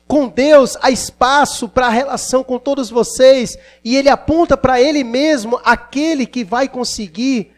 com 0.07 0.29
Deus 0.29 0.77
há 0.81 0.91
espaço 0.91 1.69
para 1.69 1.87
a 1.87 1.91
relação 1.91 2.45
com 2.45 2.59
todos 2.59 2.91
vocês, 2.91 3.59
e 3.85 3.97
ele 3.97 4.09
aponta 4.09 4.57
para 4.57 4.81
ele 4.81 5.03
mesmo 5.03 5.61
aquele 5.65 6.27
que 6.27 6.45
vai 6.45 6.69
conseguir 6.69 7.53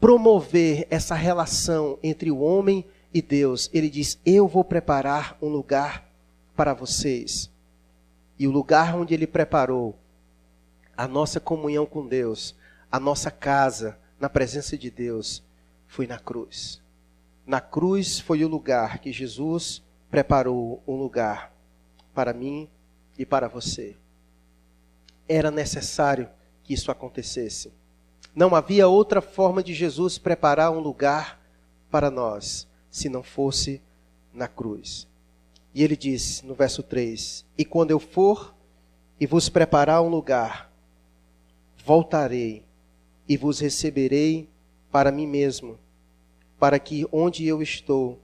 promover 0.00 0.86
essa 0.90 1.14
relação 1.14 1.98
entre 2.02 2.30
o 2.30 2.40
homem 2.40 2.84
e 2.84 3.01
Deus. 3.20 3.68
Ele 3.72 3.90
diz: 3.90 4.18
Eu 4.24 4.48
vou 4.48 4.64
preparar 4.64 5.36
um 5.42 5.48
lugar 5.48 6.08
para 6.56 6.72
vocês. 6.72 7.50
E 8.38 8.46
o 8.46 8.50
lugar 8.50 8.96
onde 8.96 9.12
ele 9.12 9.26
preparou 9.26 9.98
a 10.96 11.06
nossa 11.06 11.40
comunhão 11.40 11.84
com 11.84 12.06
Deus, 12.06 12.54
a 12.90 12.98
nossa 12.98 13.30
casa 13.30 13.98
na 14.18 14.28
presença 14.28 14.78
de 14.78 14.90
Deus, 14.90 15.42
foi 15.86 16.06
na 16.06 16.18
cruz. 16.18 16.80
Na 17.46 17.60
cruz 17.60 18.20
foi 18.20 18.44
o 18.44 18.48
lugar 18.48 18.98
que 18.98 19.12
Jesus 19.12 19.82
preparou 20.10 20.82
um 20.86 20.94
lugar 20.94 21.52
para 22.14 22.32
mim 22.32 22.68
e 23.18 23.26
para 23.26 23.48
você. 23.48 23.96
Era 25.28 25.50
necessário 25.50 26.28
que 26.62 26.74
isso 26.74 26.90
acontecesse. 26.90 27.72
Não 28.34 28.54
havia 28.54 28.88
outra 28.88 29.20
forma 29.20 29.62
de 29.62 29.74
Jesus 29.74 30.18
preparar 30.18 30.70
um 30.70 30.80
lugar 30.80 31.40
para 31.90 32.10
nós, 32.10 32.66
se 32.92 33.08
não 33.08 33.22
fosse 33.22 33.80
na 34.32 34.46
cruz. 34.46 35.08
E 35.74 35.82
ele 35.82 35.96
diz 35.96 36.42
no 36.42 36.54
verso 36.54 36.82
3: 36.82 37.44
E 37.56 37.64
quando 37.64 37.90
eu 37.90 37.98
for 37.98 38.54
e 39.18 39.26
vos 39.26 39.48
preparar 39.48 40.02
um 40.02 40.08
lugar, 40.08 40.70
voltarei 41.84 42.64
e 43.26 43.36
vos 43.36 43.58
receberei 43.58 44.48
para 44.92 45.10
mim 45.10 45.26
mesmo, 45.26 45.78
para 46.58 46.78
que 46.78 47.08
onde 47.10 47.46
eu 47.46 47.62
estou 47.62 48.20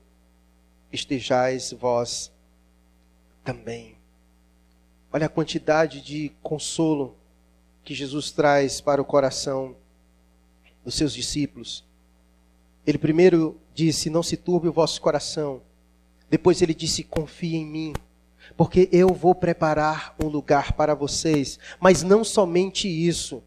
estejais 0.92 1.72
vós 1.72 2.30
também. 3.42 3.96
Olha 5.10 5.26
a 5.26 5.30
quantidade 5.30 6.02
de 6.02 6.30
consolo 6.42 7.16
que 7.82 7.94
Jesus 7.94 8.30
traz 8.30 8.82
para 8.82 9.00
o 9.00 9.04
coração 9.04 9.74
dos 10.84 10.94
seus 10.94 11.14
discípulos. 11.14 11.87
Ele 12.88 12.96
primeiro 12.96 13.60
disse: 13.74 14.08
Não 14.08 14.22
se 14.22 14.34
turbe 14.34 14.66
o 14.66 14.72
vosso 14.72 14.98
coração. 15.02 15.60
Depois 16.30 16.62
ele 16.62 16.72
disse: 16.72 17.04
Confie 17.04 17.56
em 17.56 17.66
mim, 17.66 17.92
porque 18.56 18.88
eu 18.90 19.08
vou 19.08 19.34
preparar 19.34 20.16
um 20.18 20.26
lugar 20.26 20.72
para 20.72 20.94
vocês. 20.94 21.58
Mas 21.78 22.02
não 22.02 22.24
somente 22.24 22.88
isso. 22.88 23.42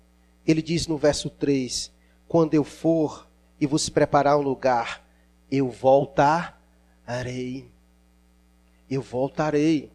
Ele 0.45 0.61
diz 0.61 0.85
no 0.85 0.95
verso 0.95 1.27
3: 1.27 1.91
Quando 2.27 2.53
eu 2.53 2.63
for 2.63 3.27
e 3.59 3.65
vos 3.65 3.89
preparar 3.89 4.37
um 4.37 4.43
lugar, 4.43 5.03
eu 5.49 5.71
voltarei. 5.71 7.65
Eu 8.87 9.01
voltarei. 9.01 9.89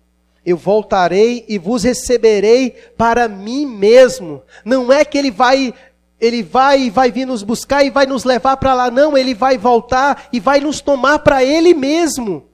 Eu 0.45 0.57
voltarei 0.57 1.45
e 1.49 1.57
vos 1.57 1.85
receberei 1.85 2.71
para 2.97 3.29
mim 3.29 3.65
mesmo. 3.65 4.43
Não 4.65 4.93
é 4.93 5.05
que 5.05 5.17
ele 5.17 5.31
vai 5.31 5.73
ele 6.20 6.42
vai 6.42 6.83
e 6.85 6.90
vai 6.90 7.12
vir 7.12 7.26
nos 7.26 7.42
buscar 7.42 7.85
e 7.85 7.90
vai 7.90 8.07
nos 8.07 8.24
levar 8.24 8.57
para 8.57 8.74
lá. 8.74 8.90
Não, 8.90 9.16
ele 9.16 9.35
vai 9.35 9.59
voltar 9.59 10.29
e 10.33 10.40
vai 10.40 10.61
nos 10.61 10.81
tomar 10.81 11.18
para 11.20 11.44
ele 11.44 11.74
mesmo. 11.74 12.46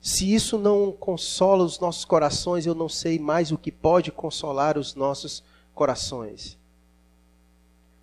Se 0.00 0.32
isso 0.32 0.58
não 0.58 0.92
consola 0.92 1.64
os 1.64 1.80
nossos 1.80 2.04
corações, 2.04 2.66
eu 2.66 2.74
não 2.74 2.88
sei 2.88 3.18
mais 3.18 3.50
o 3.50 3.58
que 3.58 3.72
pode 3.72 4.12
consolar 4.12 4.78
os 4.78 4.94
nossos 4.94 5.42
corações. 5.74 6.56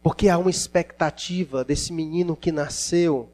Porque 0.01 0.27
há 0.27 0.37
uma 0.37 0.49
expectativa 0.49 1.63
desse 1.63 1.93
menino 1.93 2.35
que 2.35 2.51
nasceu, 2.51 3.29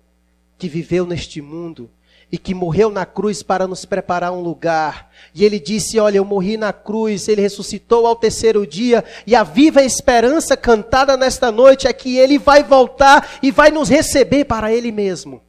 que 0.57 0.67
viveu 0.67 1.05
neste 1.05 1.41
mundo, 1.41 1.89
e 2.31 2.37
que 2.37 2.53
morreu 2.53 2.91
na 2.91 3.05
cruz 3.05 3.41
para 3.41 3.67
nos 3.67 3.85
preparar 3.85 4.31
um 4.31 4.41
lugar. 4.41 5.11
E 5.33 5.43
ele 5.43 5.59
disse: 5.59 5.99
Olha, 5.99 6.17
eu 6.17 6.25
morri 6.25 6.57
na 6.57 6.71
cruz, 6.71 7.27
ele 7.27 7.41
ressuscitou 7.41 8.05
ao 8.05 8.15
terceiro 8.15 8.67
dia, 8.67 9.03
e 9.25 9.35
a 9.35 9.43
viva 9.43 9.81
esperança 9.81 10.55
cantada 10.55 11.17
nesta 11.17 11.51
noite 11.51 11.87
é 11.87 11.93
que 11.93 12.17
ele 12.17 12.37
vai 12.37 12.63
voltar 12.63 13.39
e 13.41 13.49
vai 13.49 13.71
nos 13.71 13.89
receber 13.89 14.45
para 14.45 14.71
ele 14.71 14.91
mesmo. 14.91 15.41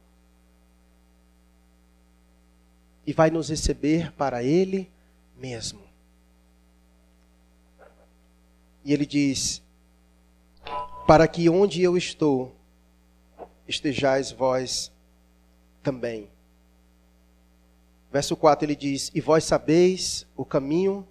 E 3.05 3.13
vai 3.13 3.29
nos 3.29 3.49
receber 3.49 4.11
para 4.13 4.43
ele 4.43 4.89
mesmo. 5.37 5.81
E 8.83 8.91
ele 8.91 9.05
diz: 9.05 9.61
Para 11.05 11.27
que 11.27 11.47
onde 11.47 11.83
eu 11.83 11.95
estou, 11.95 12.55
estejais 13.67 14.31
vós 14.31 14.91
também. 15.83 16.30
Verso 18.11 18.35
4 18.35 18.65
ele 18.65 18.75
diz: 18.75 19.09
E 19.15 19.21
vós 19.21 19.45
sabeis 19.45 20.27
o 20.35 20.43
caminho 20.43 21.07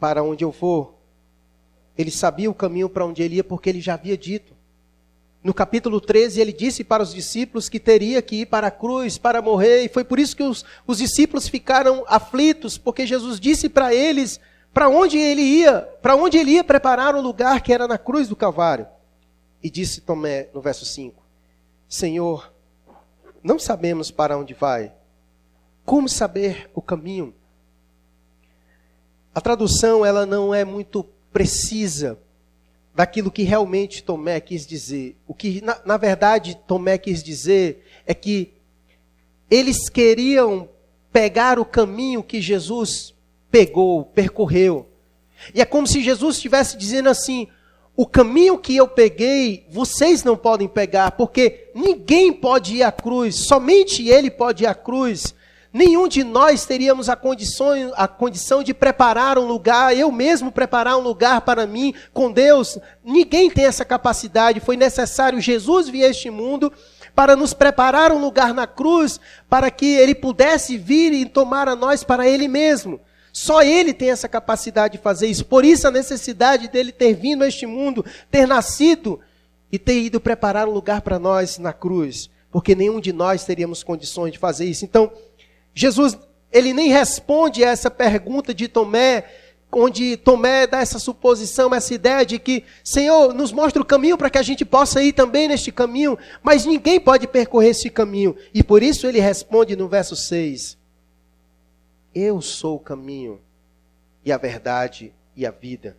para 0.00 0.22
onde 0.22 0.44
eu 0.44 0.50
vou. 0.50 0.98
Ele 1.96 2.10
sabia 2.10 2.50
o 2.50 2.54
caminho 2.54 2.88
para 2.88 3.06
onde 3.06 3.22
ele 3.22 3.36
ia 3.36 3.44
porque 3.44 3.70
ele 3.70 3.80
já 3.80 3.94
havia 3.94 4.18
dito. 4.18 4.52
No 5.44 5.52
capítulo 5.52 6.00
13, 6.00 6.40
ele 6.40 6.52
disse 6.52 6.84
para 6.84 7.02
os 7.02 7.12
discípulos 7.12 7.68
que 7.68 7.78
teria 7.78 8.22
que 8.22 8.42
ir 8.42 8.46
para 8.46 8.68
a 8.68 8.70
cruz 8.70 9.18
para 9.18 9.42
morrer, 9.42 9.82
e 9.84 9.88
foi 9.88 10.04
por 10.04 10.18
isso 10.18 10.36
que 10.36 10.42
os, 10.42 10.64
os 10.86 10.98
discípulos 10.98 11.48
ficaram 11.48 12.04
aflitos, 12.06 12.78
porque 12.78 13.04
Jesus 13.04 13.40
disse 13.40 13.68
para 13.68 13.92
eles 13.92 14.40
para 14.72 14.88
onde 14.88 15.18
ele 15.18 15.42
ia, 15.42 15.80
para 16.00 16.14
onde 16.14 16.38
ele 16.38 16.52
ia 16.52 16.64
preparar 16.64 17.16
o 17.16 17.20
lugar 17.20 17.60
que 17.60 17.72
era 17.72 17.88
na 17.88 17.98
cruz 17.98 18.28
do 18.28 18.36
Calvário. 18.36 18.86
E 19.62 19.68
disse 19.68 20.00
Tomé, 20.00 20.48
no 20.54 20.60
verso 20.60 20.84
5: 20.84 21.22
Senhor, 21.88 22.52
não 23.42 23.58
sabemos 23.58 24.10
para 24.10 24.38
onde 24.38 24.54
vai 24.54 24.92
como 25.84 26.08
saber 26.08 26.70
o 26.74 26.80
caminho? 26.80 27.34
A 29.34 29.40
tradução 29.40 30.04
ela 30.04 30.26
não 30.26 30.54
é 30.54 30.64
muito 30.64 31.04
precisa 31.32 32.18
daquilo 32.94 33.30
que 33.30 33.42
realmente 33.42 34.02
Tomé 34.02 34.38
quis 34.40 34.66
dizer. 34.66 35.16
O 35.26 35.34
que 35.34 35.60
na, 35.62 35.80
na 35.84 35.96
verdade 35.96 36.58
Tomé 36.66 36.98
quis 36.98 37.22
dizer 37.22 37.84
é 38.06 38.12
que 38.14 38.52
eles 39.50 39.88
queriam 39.88 40.68
pegar 41.12 41.58
o 41.58 41.64
caminho 41.64 42.22
que 42.22 42.40
Jesus 42.40 43.14
pegou, 43.50 44.04
percorreu. 44.04 44.88
E 45.54 45.60
é 45.60 45.64
como 45.64 45.86
se 45.86 46.02
Jesus 46.02 46.36
estivesse 46.36 46.76
dizendo 46.76 47.08
assim: 47.08 47.48
o 47.96 48.06
caminho 48.06 48.58
que 48.58 48.76
eu 48.76 48.88
peguei, 48.88 49.66
vocês 49.70 50.24
não 50.24 50.36
podem 50.36 50.68
pegar, 50.68 51.12
porque 51.12 51.70
ninguém 51.74 52.32
pode 52.32 52.76
ir 52.76 52.82
à 52.82 52.92
cruz, 52.92 53.36
somente 53.36 54.08
Ele 54.08 54.30
pode 54.30 54.64
ir 54.64 54.66
à 54.66 54.74
cruz. 54.74 55.34
Nenhum 55.72 56.06
de 56.06 56.22
nós 56.22 56.66
teríamos 56.66 57.08
a 57.08 57.16
condição, 57.16 57.72
a 57.96 58.06
condição 58.06 58.62
de 58.62 58.74
preparar 58.74 59.38
um 59.38 59.46
lugar, 59.46 59.96
eu 59.96 60.12
mesmo 60.12 60.52
preparar 60.52 60.98
um 60.98 61.00
lugar 61.00 61.40
para 61.40 61.66
mim 61.66 61.94
com 62.12 62.30
Deus. 62.30 62.78
Ninguém 63.02 63.50
tem 63.50 63.64
essa 63.64 63.84
capacidade. 63.84 64.60
Foi 64.60 64.76
necessário 64.76 65.40
Jesus 65.40 65.88
vir 65.88 66.04
a 66.04 66.08
este 66.08 66.28
mundo 66.28 66.70
para 67.14 67.34
nos 67.34 67.54
preparar 67.54 68.12
um 68.12 68.18
lugar 68.18 68.52
na 68.52 68.66
cruz, 68.66 69.18
para 69.48 69.70
que 69.70 69.86
ele 69.86 70.14
pudesse 70.14 70.76
vir 70.76 71.12
e 71.12 71.24
tomar 71.24 71.68
a 71.68 71.76
nós 71.76 72.04
para 72.04 72.28
ele 72.28 72.48
mesmo. 72.48 73.00
Só 73.32 73.62
ele 73.62 73.94
tem 73.94 74.10
essa 74.10 74.28
capacidade 74.28 74.98
de 74.98 75.02
fazer 75.02 75.26
isso. 75.26 75.46
Por 75.46 75.64
isso 75.64 75.88
a 75.88 75.90
necessidade 75.90 76.68
dele 76.68 76.92
ter 76.92 77.14
vindo 77.14 77.42
a 77.44 77.48
este 77.48 77.64
mundo, 77.64 78.04
ter 78.30 78.46
nascido 78.46 79.20
e 79.70 79.78
ter 79.78 80.02
ido 80.02 80.20
preparar 80.20 80.68
um 80.68 80.72
lugar 80.72 81.00
para 81.00 81.18
nós 81.18 81.56
na 81.56 81.72
cruz, 81.72 82.28
porque 82.50 82.74
nenhum 82.74 83.00
de 83.00 83.10
nós 83.10 83.44
teríamos 83.44 83.82
condições 83.82 84.32
de 84.32 84.38
fazer 84.38 84.66
isso. 84.66 84.84
Então, 84.84 85.10
Jesus, 85.74 86.18
ele 86.52 86.72
nem 86.72 86.88
responde 86.88 87.64
a 87.64 87.70
essa 87.70 87.90
pergunta 87.90 88.52
de 88.54 88.68
Tomé, 88.68 89.24
onde 89.72 90.16
Tomé 90.18 90.66
dá 90.66 90.80
essa 90.80 90.98
suposição, 90.98 91.74
essa 91.74 91.94
ideia 91.94 92.26
de 92.26 92.38
que, 92.38 92.64
Senhor, 92.84 93.32
nos 93.32 93.52
mostra 93.52 93.80
o 93.80 93.84
caminho 93.84 94.18
para 94.18 94.28
que 94.28 94.38
a 94.38 94.42
gente 94.42 94.64
possa 94.64 95.02
ir 95.02 95.12
também 95.12 95.48
neste 95.48 95.72
caminho, 95.72 96.18
mas 96.42 96.66
ninguém 96.66 97.00
pode 97.00 97.26
percorrer 97.26 97.70
esse 97.70 97.88
caminho. 97.88 98.36
E 98.52 98.62
por 98.62 98.82
isso 98.82 99.06
ele 99.06 99.18
responde 99.18 99.74
no 99.74 99.88
verso 99.88 100.14
6: 100.14 100.76
Eu 102.14 102.42
sou 102.42 102.76
o 102.76 102.80
caminho 102.80 103.40
e 104.24 104.30
a 104.30 104.36
verdade 104.36 105.12
e 105.34 105.46
a 105.46 105.50
vida. 105.50 105.96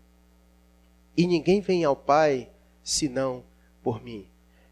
E 1.17 1.25
ninguém 1.25 1.61
vem 1.61 1.83
ao 1.83 1.95
Pai 1.95 2.49
senão 2.83 3.43
por 3.81 4.03
mim. 4.03 4.27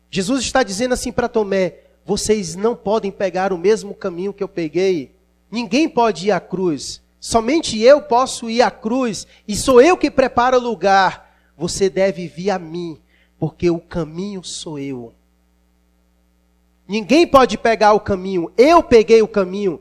Jesus 0.10 0.42
está 0.42 0.62
dizendo 0.62 0.94
assim 0.94 1.12
para 1.12 1.28
Tomé: 1.28 1.80
vocês 2.06 2.56
não 2.56 2.76
podem 2.76 3.12
pegar 3.12 3.54
o 3.54 3.58
mesmo 3.58 3.94
caminho 3.94 4.34
que 4.34 4.44
eu 4.44 4.48
peguei. 4.48 5.12
Ninguém 5.50 5.88
pode 5.88 6.28
ir 6.28 6.32
à 6.32 6.40
cruz. 6.40 7.02
Somente 7.20 7.80
eu 7.80 8.02
posso 8.02 8.50
ir 8.50 8.62
à 8.62 8.72
cruz 8.72 9.28
e 9.48 9.56
sou 9.56 9.82
eu 9.82 9.96
que 9.96 10.10
preparo 10.10 10.58
o 10.58 10.62
lugar. 10.62 11.36
Você 11.56 11.90
deve 11.90 12.28
vir 12.28 12.50
a 12.50 12.58
mim, 12.58 12.98
porque 13.38 13.70
o 13.70 13.80
caminho 13.80 14.44
sou 14.44 14.80
eu. 14.80 15.14
Ninguém 16.88 17.28
pode 17.28 17.58
pegar 17.58 17.94
o 17.94 18.00
caminho. 18.00 18.52
Eu 18.58 18.82
peguei 18.82 19.22
o 19.22 19.28
caminho. 19.28 19.80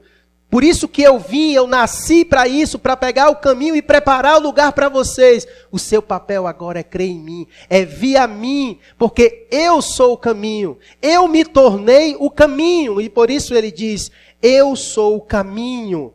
Por 0.50 0.64
isso 0.64 0.88
que 0.88 1.00
eu 1.00 1.18
vim, 1.18 1.52
eu 1.52 1.66
nasci 1.66 2.24
para 2.24 2.48
isso, 2.48 2.78
para 2.78 2.96
pegar 2.96 3.30
o 3.30 3.36
caminho 3.36 3.76
e 3.76 3.80
preparar 3.80 4.36
o 4.36 4.42
lugar 4.42 4.72
para 4.72 4.88
vocês. 4.88 5.46
O 5.70 5.78
seu 5.78 6.02
papel 6.02 6.46
agora 6.46 6.80
é 6.80 6.82
crer 6.82 7.10
em 7.10 7.20
mim, 7.20 7.46
é 7.68 7.84
vir 7.84 8.16
a 8.16 8.26
mim, 8.26 8.78
porque 8.98 9.46
eu 9.50 9.80
sou 9.80 10.14
o 10.14 10.18
caminho. 10.18 10.76
Eu 11.00 11.28
me 11.28 11.44
tornei 11.44 12.16
o 12.18 12.28
caminho. 12.28 13.00
E 13.00 13.08
por 13.08 13.30
isso 13.30 13.54
ele 13.54 13.70
diz: 13.70 14.10
Eu 14.42 14.74
sou 14.74 15.16
o 15.16 15.20
caminho. 15.20 16.12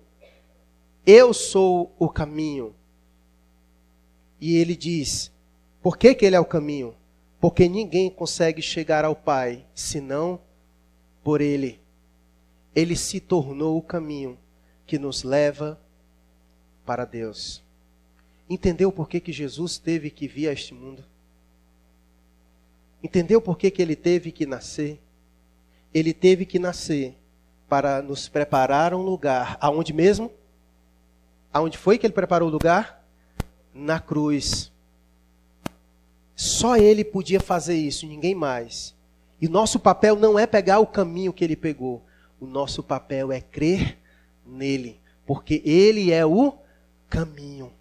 Eu 1.06 1.34
sou 1.34 1.96
o 1.98 2.10
caminho. 2.10 2.76
E 4.42 4.58
ele 4.58 4.76
diz: 4.76 5.32
por 5.86 5.98
que, 5.98 6.16
que 6.16 6.26
ele 6.26 6.36
é 6.36 6.40
o 6.40 6.46
caminho? 6.46 6.96
Porque 7.40 7.70
ninguém 7.70 8.10
consegue 8.10 8.60
chegar 8.60 9.06
ao 9.06 9.16
Pai 9.16 9.64
senão 9.76 10.40
por 11.24 11.42
ele. 11.42 11.80
Ele 12.76 12.96
se 12.96 13.20
tornou 13.20 13.78
o 13.78 13.82
caminho 13.82 14.38
que 14.86 15.00
nos 15.00 15.24
leva 15.24 15.80
para 16.86 17.06
Deus. 17.06 17.64
Entendeu 18.50 18.92
por 18.92 19.10
que, 19.10 19.20
que 19.20 19.32
Jesus 19.32 19.78
teve 19.78 20.10
que 20.10 20.28
vir 20.28 20.50
a 20.50 20.54
este 20.54 20.74
mundo? 20.74 21.04
Entendeu 23.02 23.42
por 23.42 23.58
que, 23.58 23.72
que 23.72 23.82
ele 23.82 23.96
teve 23.96 24.32
que 24.32 24.46
nascer? 24.46 25.00
Ele 25.94 26.14
teve 26.14 26.46
que 26.46 26.60
nascer 26.60 27.16
para 27.68 28.02
nos 28.02 28.28
preparar 28.28 28.94
um 28.94 29.02
lugar. 29.02 29.58
Aonde 29.60 29.94
mesmo? 29.94 30.32
Aonde 31.52 31.78
foi 31.78 31.98
que 31.98 32.06
ele 32.06 32.14
preparou 32.14 32.50
o 32.50 32.52
lugar? 32.52 33.04
Na 33.74 34.00
cruz. 34.00 34.72
Só 36.36 36.76
ele 36.76 37.04
podia 37.04 37.40
fazer 37.40 37.76
isso, 37.76 38.06
ninguém 38.06 38.36
mais. 38.36 38.94
E 39.42 39.48
nosso 39.48 39.80
papel 39.80 40.16
não 40.16 40.38
é 40.38 40.46
pegar 40.46 40.80
o 40.80 40.88
caminho 40.88 41.34
que 41.34 41.44
ele 41.44 41.56
pegou. 41.56 42.05
O 42.40 42.46
nosso 42.46 42.84
papel 42.84 43.32
é 43.32 43.42
crer 43.42 43.98
nele, 44.46 45.00
porque 45.26 45.62
ele 45.66 46.12
é 46.12 46.26
o 46.26 46.54
caminho. 47.10 47.72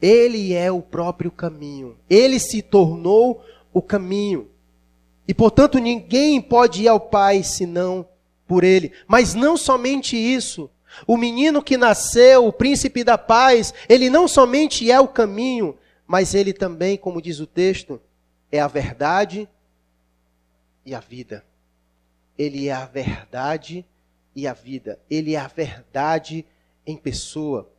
Ele 0.00 0.52
é 0.52 0.70
o 0.72 0.82
próprio 0.82 1.30
caminho. 1.30 1.96
Ele 2.10 2.40
se 2.40 2.60
tornou 2.60 3.44
o 3.72 3.80
caminho. 3.80 4.48
E 5.28 5.32
portanto 5.32 5.78
ninguém 5.78 6.40
pode 6.40 6.82
ir 6.82 6.88
ao 6.88 6.98
Pai 6.98 7.42
senão 7.42 8.06
por 8.46 8.64
ele. 8.64 8.92
Mas 9.06 9.34
não 9.34 9.56
somente 9.56 10.16
isso. 10.16 10.68
O 11.06 11.16
menino 11.16 11.62
que 11.62 11.76
nasceu, 11.76 12.46
o 12.46 12.52
príncipe 12.52 13.02
da 13.02 13.16
paz, 13.16 13.72
ele 13.88 14.10
não 14.10 14.28
somente 14.28 14.90
é 14.90 15.00
o 15.00 15.08
caminho, 15.08 15.76
mas 16.06 16.34
ele 16.34 16.52
também, 16.52 16.98
como 16.98 17.22
diz 17.22 17.40
o 17.40 17.46
texto, 17.46 18.00
é 18.50 18.60
a 18.60 18.68
verdade 18.68 19.48
e 20.84 20.94
a 20.94 21.00
vida. 21.00 21.44
Ele 22.38 22.68
é 22.68 22.72
a 22.72 22.84
verdade 22.84 23.84
e 24.34 24.46
a 24.46 24.52
vida. 24.52 24.98
Ele 25.10 25.34
é 25.34 25.38
a 25.38 25.48
verdade 25.48 26.44
em 26.86 26.96
pessoa. 26.96 27.70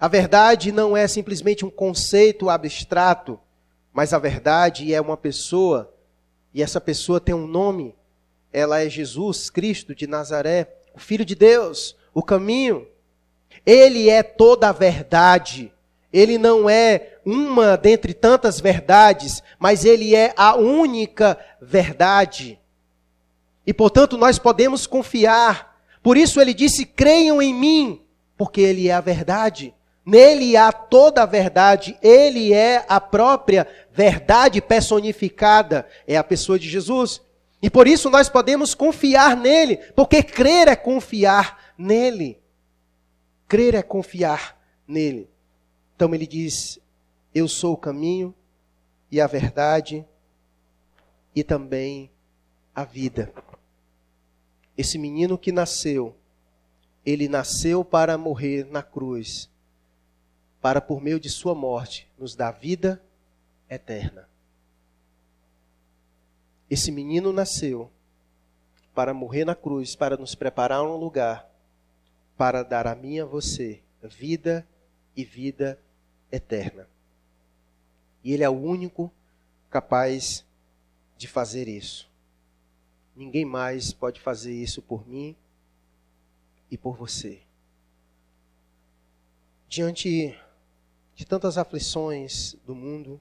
A 0.00 0.08
verdade 0.08 0.72
não 0.72 0.96
é 0.96 1.06
simplesmente 1.06 1.64
um 1.64 1.70
conceito 1.70 2.48
abstrato, 2.48 3.38
mas 3.92 4.12
a 4.12 4.18
verdade 4.18 4.92
é 4.92 5.00
uma 5.00 5.16
pessoa, 5.16 5.92
e 6.54 6.62
essa 6.62 6.80
pessoa 6.80 7.20
tem 7.20 7.34
um 7.34 7.46
nome. 7.46 7.94
Ela 8.52 8.82
é 8.82 8.88
Jesus 8.88 9.50
Cristo 9.50 9.94
de 9.94 10.06
Nazaré, 10.06 10.68
o 10.94 10.98
Filho 10.98 11.24
de 11.24 11.34
Deus, 11.34 11.96
o 12.12 12.22
caminho. 12.22 12.86
Ele 13.64 14.08
é 14.08 14.22
toda 14.22 14.68
a 14.68 14.72
verdade. 14.72 15.72
Ele 16.12 16.36
não 16.36 16.68
é 16.68 17.16
uma 17.24 17.76
dentre 17.76 18.12
tantas 18.12 18.60
verdades, 18.60 19.42
mas 19.58 19.84
ele 19.84 20.14
é 20.14 20.34
a 20.36 20.56
única 20.56 21.38
verdade. 21.60 22.58
E 23.66 23.72
portanto 23.72 24.16
nós 24.16 24.38
podemos 24.38 24.86
confiar. 24.86 25.76
Por 26.02 26.16
isso 26.16 26.40
ele 26.40 26.52
disse: 26.52 26.84
creiam 26.84 27.40
em 27.40 27.54
mim, 27.54 28.02
porque 28.36 28.60
ele 28.60 28.88
é 28.88 28.92
a 28.92 29.00
verdade. 29.00 29.74
Nele 30.04 30.56
há 30.56 30.72
toda 30.72 31.22
a 31.22 31.26
verdade, 31.26 31.96
ele 32.02 32.52
é 32.52 32.84
a 32.88 33.00
própria 33.00 33.68
verdade 33.92 34.60
personificada, 34.60 35.86
é 36.08 36.16
a 36.16 36.24
pessoa 36.24 36.58
de 36.58 36.68
Jesus. 36.68 37.22
E 37.62 37.70
por 37.70 37.86
isso 37.86 38.10
nós 38.10 38.28
podemos 38.28 38.74
confiar 38.74 39.36
nele, 39.36 39.76
porque 39.94 40.20
crer 40.20 40.66
é 40.66 40.74
confiar 40.74 41.72
nele. 41.78 42.40
Crer 43.46 43.76
é 43.76 43.82
confiar 43.82 44.60
nele. 44.88 45.30
Então 45.94 46.12
ele 46.12 46.26
diz: 46.26 46.80
Eu 47.32 47.46
sou 47.46 47.74
o 47.74 47.76
caminho 47.76 48.34
e 49.08 49.20
a 49.20 49.28
verdade 49.28 50.04
e 51.32 51.44
também 51.44 52.10
a 52.74 52.82
vida. 52.82 53.32
Esse 54.76 54.98
menino 54.98 55.36
que 55.36 55.52
nasceu, 55.52 56.16
ele 57.04 57.28
nasceu 57.28 57.84
para 57.84 58.16
morrer 58.16 58.66
na 58.66 58.82
cruz, 58.82 59.50
para 60.60 60.80
por 60.80 61.00
meio 61.00 61.20
de 61.20 61.28
sua 61.28 61.54
morte 61.54 62.08
nos 62.18 62.34
dar 62.34 62.52
vida 62.52 63.02
eterna. 63.68 64.28
Esse 66.70 66.90
menino 66.90 67.32
nasceu 67.32 67.90
para 68.94 69.12
morrer 69.12 69.44
na 69.44 69.54
cruz, 69.54 69.94
para 69.94 70.16
nos 70.16 70.34
preparar 70.34 70.82
um 70.82 70.96
lugar 70.96 71.50
para 72.36 72.62
dar 72.62 72.86
a 72.86 72.94
mim 72.94 73.14
e 73.14 73.20
a 73.20 73.24
você 73.24 73.82
vida 74.02 74.66
e 75.14 75.24
vida 75.24 75.78
eterna. 76.30 76.88
E 78.24 78.32
Ele 78.32 78.42
é 78.42 78.48
o 78.48 78.52
único 78.52 79.12
capaz 79.70 80.44
de 81.16 81.28
fazer 81.28 81.68
isso. 81.68 82.10
Ninguém 83.14 83.44
mais 83.44 83.92
pode 83.92 84.20
fazer 84.20 84.52
isso 84.52 84.80
por 84.80 85.06
mim 85.06 85.36
e 86.70 86.78
por 86.78 86.96
você. 86.96 87.42
Diante 89.68 90.38
de 91.14 91.24
tantas 91.24 91.58
aflições 91.58 92.56
do 92.66 92.74
mundo, 92.74 93.20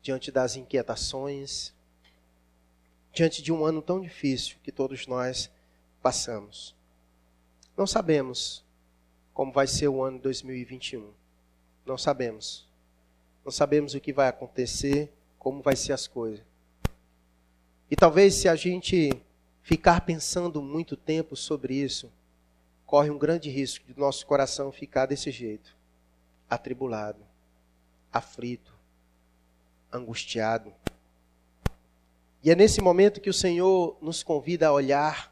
diante 0.00 0.30
das 0.30 0.56
inquietações, 0.56 1.74
diante 3.12 3.42
de 3.42 3.52
um 3.52 3.64
ano 3.64 3.82
tão 3.82 4.00
difícil 4.00 4.56
que 4.62 4.72
todos 4.72 5.06
nós 5.06 5.50
passamos. 6.00 6.74
Não 7.76 7.86
sabemos 7.86 8.64
como 9.32 9.52
vai 9.52 9.66
ser 9.66 9.88
o 9.88 10.02
ano 10.02 10.18
2021. 10.18 11.12
Não 11.84 11.98
sabemos. 11.98 12.66
Não 13.44 13.50
sabemos 13.50 13.94
o 13.94 14.00
que 14.00 14.12
vai 14.12 14.28
acontecer, 14.28 15.12
como 15.38 15.62
vai 15.62 15.74
ser 15.74 15.92
as 15.92 16.06
coisas. 16.06 16.44
E 17.92 17.94
talvez 17.94 18.36
se 18.36 18.48
a 18.48 18.56
gente 18.56 19.12
ficar 19.60 20.00
pensando 20.00 20.62
muito 20.62 20.96
tempo 20.96 21.36
sobre 21.36 21.74
isso, 21.74 22.10
corre 22.86 23.10
um 23.10 23.18
grande 23.18 23.50
risco 23.50 23.84
de 23.84 24.00
nosso 24.00 24.24
coração 24.24 24.72
ficar 24.72 25.04
desse 25.04 25.30
jeito, 25.30 25.76
atribulado, 26.48 27.20
aflito, 28.10 28.72
angustiado. 29.92 30.72
E 32.42 32.50
é 32.50 32.54
nesse 32.54 32.80
momento 32.80 33.20
que 33.20 33.28
o 33.28 33.34
Senhor 33.34 33.98
nos 34.00 34.22
convida 34.22 34.68
a 34.68 34.72
olhar 34.72 35.30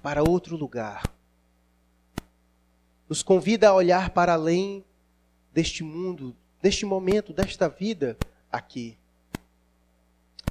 para 0.00 0.22
outro 0.22 0.56
lugar 0.56 1.02
nos 3.08 3.22
convida 3.22 3.68
a 3.68 3.74
olhar 3.74 4.10
para 4.10 4.32
além 4.32 4.84
deste 5.52 5.82
mundo, 5.82 6.34
deste 6.60 6.86
momento, 6.86 7.32
desta 7.32 7.68
vida 7.68 8.16
aqui. 8.50 8.96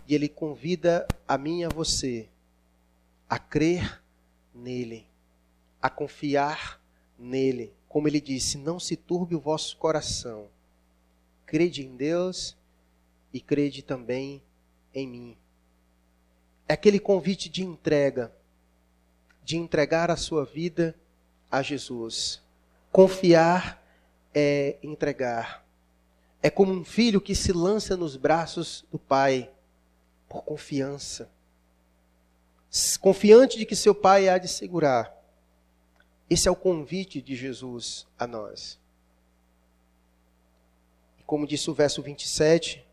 E 0.08 0.16
ele 0.16 0.28
convida 0.28 1.08
a 1.28 1.38
mim 1.38 1.62
e 1.62 1.66
a 1.66 1.70
você 1.70 2.28
a 3.30 3.40
crer 3.40 4.00
nele, 4.54 5.08
a 5.82 5.90
confiar 5.90 6.80
nele. 7.18 7.74
Como 7.88 8.08
ele 8.08 8.22
disse: 8.22 8.58
Não 8.58 8.80
se 8.80 8.96
turbe 8.96 9.36
o 9.36 9.40
vosso 9.40 9.76
coração. 9.78 10.48
Crede 11.46 11.86
em 11.86 11.96
Deus 11.96 12.56
e 13.34 13.40
crede 13.40 13.82
também 13.82 14.42
em 14.94 15.08
mim. 15.08 15.38
É 16.68 16.74
aquele 16.74 17.00
convite 17.00 17.50
de 17.50 17.64
entrega, 17.64 18.32
de 19.44 19.58
entregar 19.58 20.10
a 20.12 20.16
sua 20.16 20.46
vida 20.46 20.96
a 21.52 21.62
Jesus. 21.62 22.42
Confiar 22.92 23.84
é 24.34 24.78
entregar. 24.82 25.66
É 26.42 26.50
como 26.50 26.72
um 26.72 26.86
filho 26.86 27.22
que 27.22 27.36
se 27.36 27.52
lança 27.52 27.98
nos 27.98 28.16
braços 28.16 28.86
do 28.92 29.00
pai 29.00 29.50
por 30.28 30.44
confiança. 30.44 31.30
Confiante 33.00 33.58
de 33.58 33.66
que 33.66 33.76
seu 33.76 33.94
pai 33.94 34.28
há 34.28 34.38
de 34.38 34.48
segurar. 34.48 35.16
Esse 36.30 36.48
é 36.48 36.52
o 36.52 36.56
convite 36.56 37.22
de 37.22 37.36
Jesus 37.36 38.08
a 38.18 38.26
nós. 38.26 38.80
E 41.20 41.24
como 41.24 41.46
disse 41.46 41.70
o 41.70 41.74
verso 41.74 42.02
27, 42.02 42.84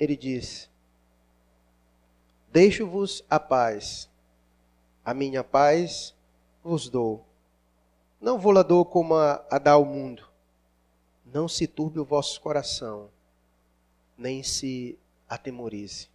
ele 0.00 0.16
diz: 0.16 0.68
Deixo-vos 2.50 3.24
a 3.30 3.38
paz, 3.38 4.08
a 5.04 5.14
minha 5.14 5.44
paz 5.44 6.14
vos 6.64 6.88
dou. 6.88 7.24
Não 8.20 8.38
vou 8.38 8.50
lá 8.50 8.62
dou 8.62 8.84
como 8.84 9.14
a, 9.14 9.44
a 9.48 9.58
dá 9.58 9.72
ao 9.72 9.84
mundo. 9.84 10.28
Não 11.24 11.46
se 11.46 11.66
turbe 11.66 12.00
o 12.00 12.04
vosso 12.04 12.40
coração, 12.40 13.10
nem 14.18 14.42
se 14.42 14.98
atemorize. 15.28 16.08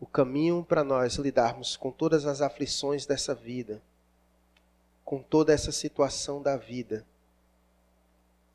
O 0.00 0.06
caminho 0.06 0.64
para 0.64 0.82
nós 0.82 1.16
lidarmos 1.16 1.76
com 1.76 1.90
todas 1.92 2.24
as 2.24 2.40
aflições 2.40 3.04
dessa 3.04 3.34
vida, 3.34 3.82
com 5.04 5.22
toda 5.22 5.52
essa 5.52 5.70
situação 5.70 6.40
da 6.40 6.56
vida, 6.56 7.04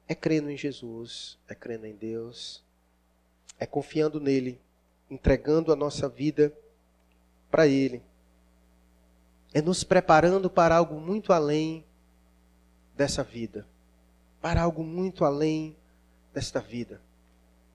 é 0.08 0.16
crendo 0.16 0.50
em 0.50 0.58
Jesus, 0.58 1.38
é 1.48 1.54
crendo 1.54 1.86
em 1.86 1.96
Deus, 1.96 2.64
é 3.60 3.66
confiando 3.68 4.20
nele, 4.20 4.60
entregando 5.10 5.72
a 5.72 5.76
nossa 5.76 6.10
vida 6.10 6.52
para 7.52 7.68
Ele. 7.68 8.02
É 9.54 9.62
nos 9.62 9.84
preparando 9.84 10.50
para 10.50 10.76
algo 10.76 11.00
muito 11.00 11.32
além 11.32 11.86
dessa 12.96 13.24
vida. 13.24 13.68
Para 14.42 14.62
algo 14.64 14.84
muito 14.84 15.24
além 15.24 15.76
desta 16.34 16.60
vida. 16.60 17.02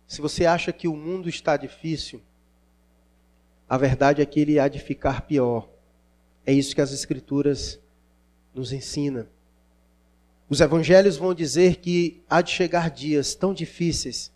Se 0.06 0.20
você 0.20 0.44
acha 0.44 0.72
que 0.72 0.88
o 0.88 0.96
mundo 0.96 1.28
está 1.28 1.56
difícil, 1.56 2.20
a 3.70 3.78
verdade 3.78 4.20
é 4.20 4.26
que 4.26 4.40
ele 4.40 4.58
há 4.58 4.66
de 4.66 4.80
ficar 4.80 5.22
pior. 5.22 5.68
É 6.44 6.52
isso 6.52 6.74
que 6.74 6.80
as 6.80 6.90
Escrituras 6.90 7.78
nos 8.52 8.72
ensinam. 8.72 9.28
Os 10.48 10.60
evangelhos 10.60 11.16
vão 11.16 11.32
dizer 11.32 11.76
que 11.76 12.20
há 12.28 12.42
de 12.42 12.50
chegar 12.50 12.90
dias 12.90 13.36
tão 13.36 13.54
difíceis 13.54 14.32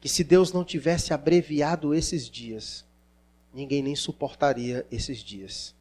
que 0.00 0.08
se 0.08 0.24
Deus 0.24 0.52
não 0.52 0.64
tivesse 0.64 1.14
abreviado 1.14 1.94
esses 1.94 2.28
dias, 2.28 2.84
ninguém 3.54 3.84
nem 3.84 3.94
suportaria 3.94 4.84
esses 4.90 5.18
dias. 5.18 5.72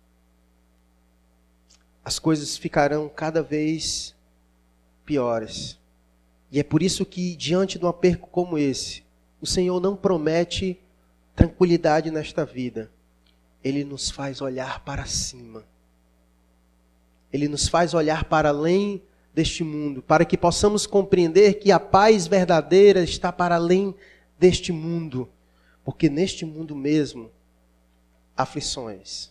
As 2.03 2.19
coisas 2.19 2.55
ficarão 2.55 3.09
cada 3.09 3.41
vez 3.41 4.13
piores. 5.03 5.79
E 6.51 6.59
é 6.59 6.63
por 6.63 6.83
isso 6.83 7.03
que, 7.03 7.35
diante 7.35 7.79
de 7.79 7.85
um 7.85 7.87
aperto 7.87 8.27
como 8.27 8.59
esse, 8.59 9.03
o 9.41 9.47
Senhor 9.47 9.81
não 9.81 9.95
promete 9.95 10.79
tranquilidade 11.35 12.09
nesta 12.09 12.45
vida. 12.45 12.91
Ele 13.63 13.83
nos 13.83 14.09
faz 14.09 14.41
olhar 14.41 14.83
para 14.85 15.05
cima. 15.05 15.63
Ele 17.31 17.47
nos 17.47 17.67
faz 17.67 17.93
olhar 17.93 18.23
para 18.25 18.49
além 18.49 19.03
deste 19.33 19.63
mundo, 19.63 20.01
para 20.01 20.23
que 20.23 20.37
possamos 20.37 20.87
compreender 20.87 21.55
que 21.55 21.71
a 21.71 21.79
paz 21.79 22.25
verdadeira 22.25 23.03
está 23.03 23.33
para 23.33 23.55
além 23.55 23.93
deste 24.39 24.71
mundo, 24.71 25.29
porque 25.83 26.09
neste 26.09 26.45
mundo 26.45 26.73
mesmo 26.73 27.29
aflições, 28.37 29.29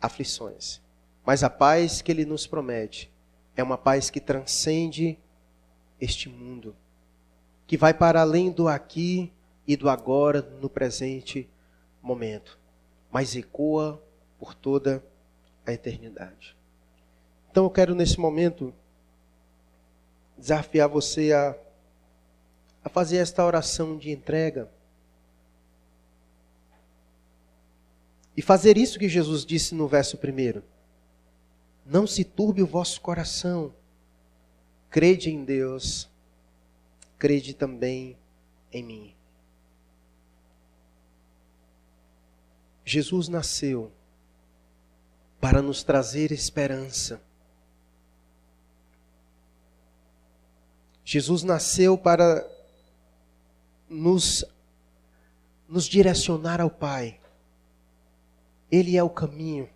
aflições. 0.00 0.80
Mas 1.26 1.42
a 1.42 1.50
paz 1.50 2.00
que 2.00 2.12
ele 2.12 2.24
nos 2.24 2.46
promete 2.46 3.10
é 3.56 3.62
uma 3.62 3.76
paz 3.76 4.10
que 4.10 4.20
transcende 4.20 5.18
este 6.00 6.28
mundo, 6.28 6.76
que 7.66 7.76
vai 7.76 7.92
para 7.94 8.20
além 8.20 8.52
do 8.52 8.68
aqui 8.68 9.32
e 9.66 9.76
do 9.76 9.88
agora 9.88 10.42
no 10.60 10.68
presente 10.68 11.48
momento, 12.02 12.58
mas 13.10 13.34
ecoa 13.34 14.02
por 14.38 14.54
toda 14.54 15.02
a 15.66 15.72
eternidade. 15.72 16.56
Então 17.50 17.64
eu 17.64 17.70
quero 17.70 17.94
nesse 17.94 18.18
momento 18.18 18.74
desafiar 20.36 20.88
você 20.88 21.32
a, 21.32 21.56
a 22.84 22.88
fazer 22.88 23.18
esta 23.18 23.44
oração 23.44 23.96
de 23.96 24.10
entrega. 24.10 24.68
E 28.36 28.42
fazer 28.42 28.76
isso 28.76 28.98
que 28.98 29.08
Jesus 29.08 29.46
disse 29.46 29.74
no 29.74 29.86
verso 29.86 30.18
primeiro. 30.18 30.64
Não 31.86 32.06
se 32.06 32.24
turbe 32.24 32.62
o 32.62 32.66
vosso 32.66 33.00
coração. 33.00 33.72
Crede 34.90 35.30
em 35.30 35.44
Deus, 35.44 36.10
crede 37.18 37.54
também 37.54 38.16
em 38.72 38.82
mim. 38.82 39.14
Jesus 42.84 43.28
nasceu 43.28 43.90
para 45.40 45.62
nos 45.62 45.82
trazer 45.82 46.32
esperança. 46.32 47.20
Jesus 51.04 51.42
nasceu 51.42 51.98
para 51.98 52.48
nos, 53.88 54.44
nos 55.68 55.84
direcionar 55.84 56.60
ao 56.60 56.70
Pai. 56.70 57.20
Ele 58.70 58.96
é 58.96 59.02
o 59.02 59.10
caminho, 59.10 59.68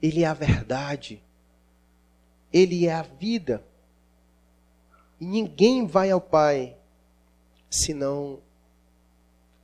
Ele 0.00 0.22
é 0.22 0.26
a 0.26 0.34
verdade, 0.34 1.22
Ele 2.52 2.86
é 2.86 2.94
a 2.94 3.02
vida. 3.02 3.64
E 5.20 5.26
ninguém 5.26 5.86
vai 5.86 6.10
ao 6.10 6.20
Pai 6.20 6.76
senão 7.68 8.40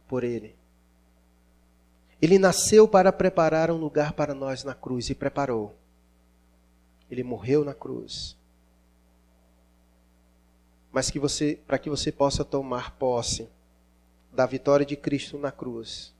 por 0.08 0.24
Ele. 0.24 0.57
Ele 2.20 2.38
nasceu 2.38 2.88
para 2.88 3.12
preparar 3.12 3.70
um 3.70 3.76
lugar 3.76 4.12
para 4.12 4.34
nós 4.34 4.64
na 4.64 4.74
cruz 4.74 5.08
e 5.08 5.14
preparou. 5.14 5.74
Ele 7.10 7.22
morreu 7.22 7.64
na 7.64 7.74
cruz. 7.74 8.36
Mas 10.90 11.10
que 11.10 11.18
você, 11.18 11.60
para 11.66 11.78
que 11.78 11.88
você 11.88 12.10
possa 12.10 12.44
tomar 12.44 12.96
posse 12.96 13.48
da 14.32 14.46
vitória 14.46 14.84
de 14.84 14.96
Cristo 14.96 15.38
na 15.38 15.52
cruz, 15.52 16.12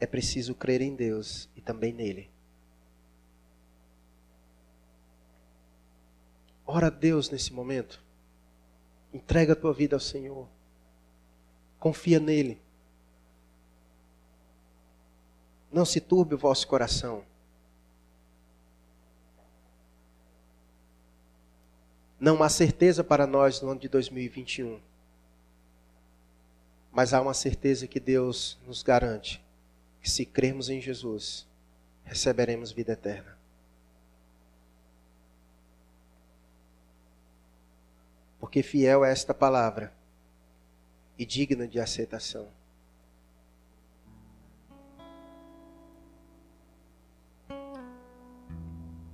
é 0.00 0.06
preciso 0.06 0.54
crer 0.54 0.80
em 0.80 0.94
Deus 0.94 1.48
e 1.54 1.60
também 1.60 1.92
nele. 1.92 2.30
Ora 6.66 6.86
a 6.86 6.90
Deus 6.90 7.30
nesse 7.30 7.52
momento. 7.52 8.02
Entrega 9.12 9.52
a 9.52 9.56
tua 9.56 9.72
vida 9.72 9.94
ao 9.94 10.00
Senhor. 10.00 10.48
Confia 11.78 12.18
nele. 12.18 12.63
Não 15.74 15.84
se 15.84 16.00
turbe 16.00 16.36
o 16.36 16.38
vosso 16.38 16.68
coração. 16.68 17.24
Não 22.20 22.40
há 22.44 22.48
certeza 22.48 23.02
para 23.02 23.26
nós 23.26 23.60
no 23.60 23.70
ano 23.70 23.80
de 23.80 23.88
2021. 23.88 24.80
Mas 26.92 27.12
há 27.12 27.20
uma 27.20 27.34
certeza 27.34 27.88
que 27.88 27.98
Deus 27.98 28.56
nos 28.64 28.84
garante 28.84 29.42
que 30.00 30.08
se 30.08 30.24
crermos 30.24 30.68
em 30.68 30.80
Jesus, 30.80 31.44
receberemos 32.04 32.70
vida 32.70 32.92
eterna. 32.92 33.36
Porque 38.38 38.62
fiel 38.62 39.04
é 39.04 39.10
esta 39.10 39.34
palavra 39.34 39.92
e 41.18 41.26
digna 41.26 41.66
de 41.66 41.80
aceitação. 41.80 42.48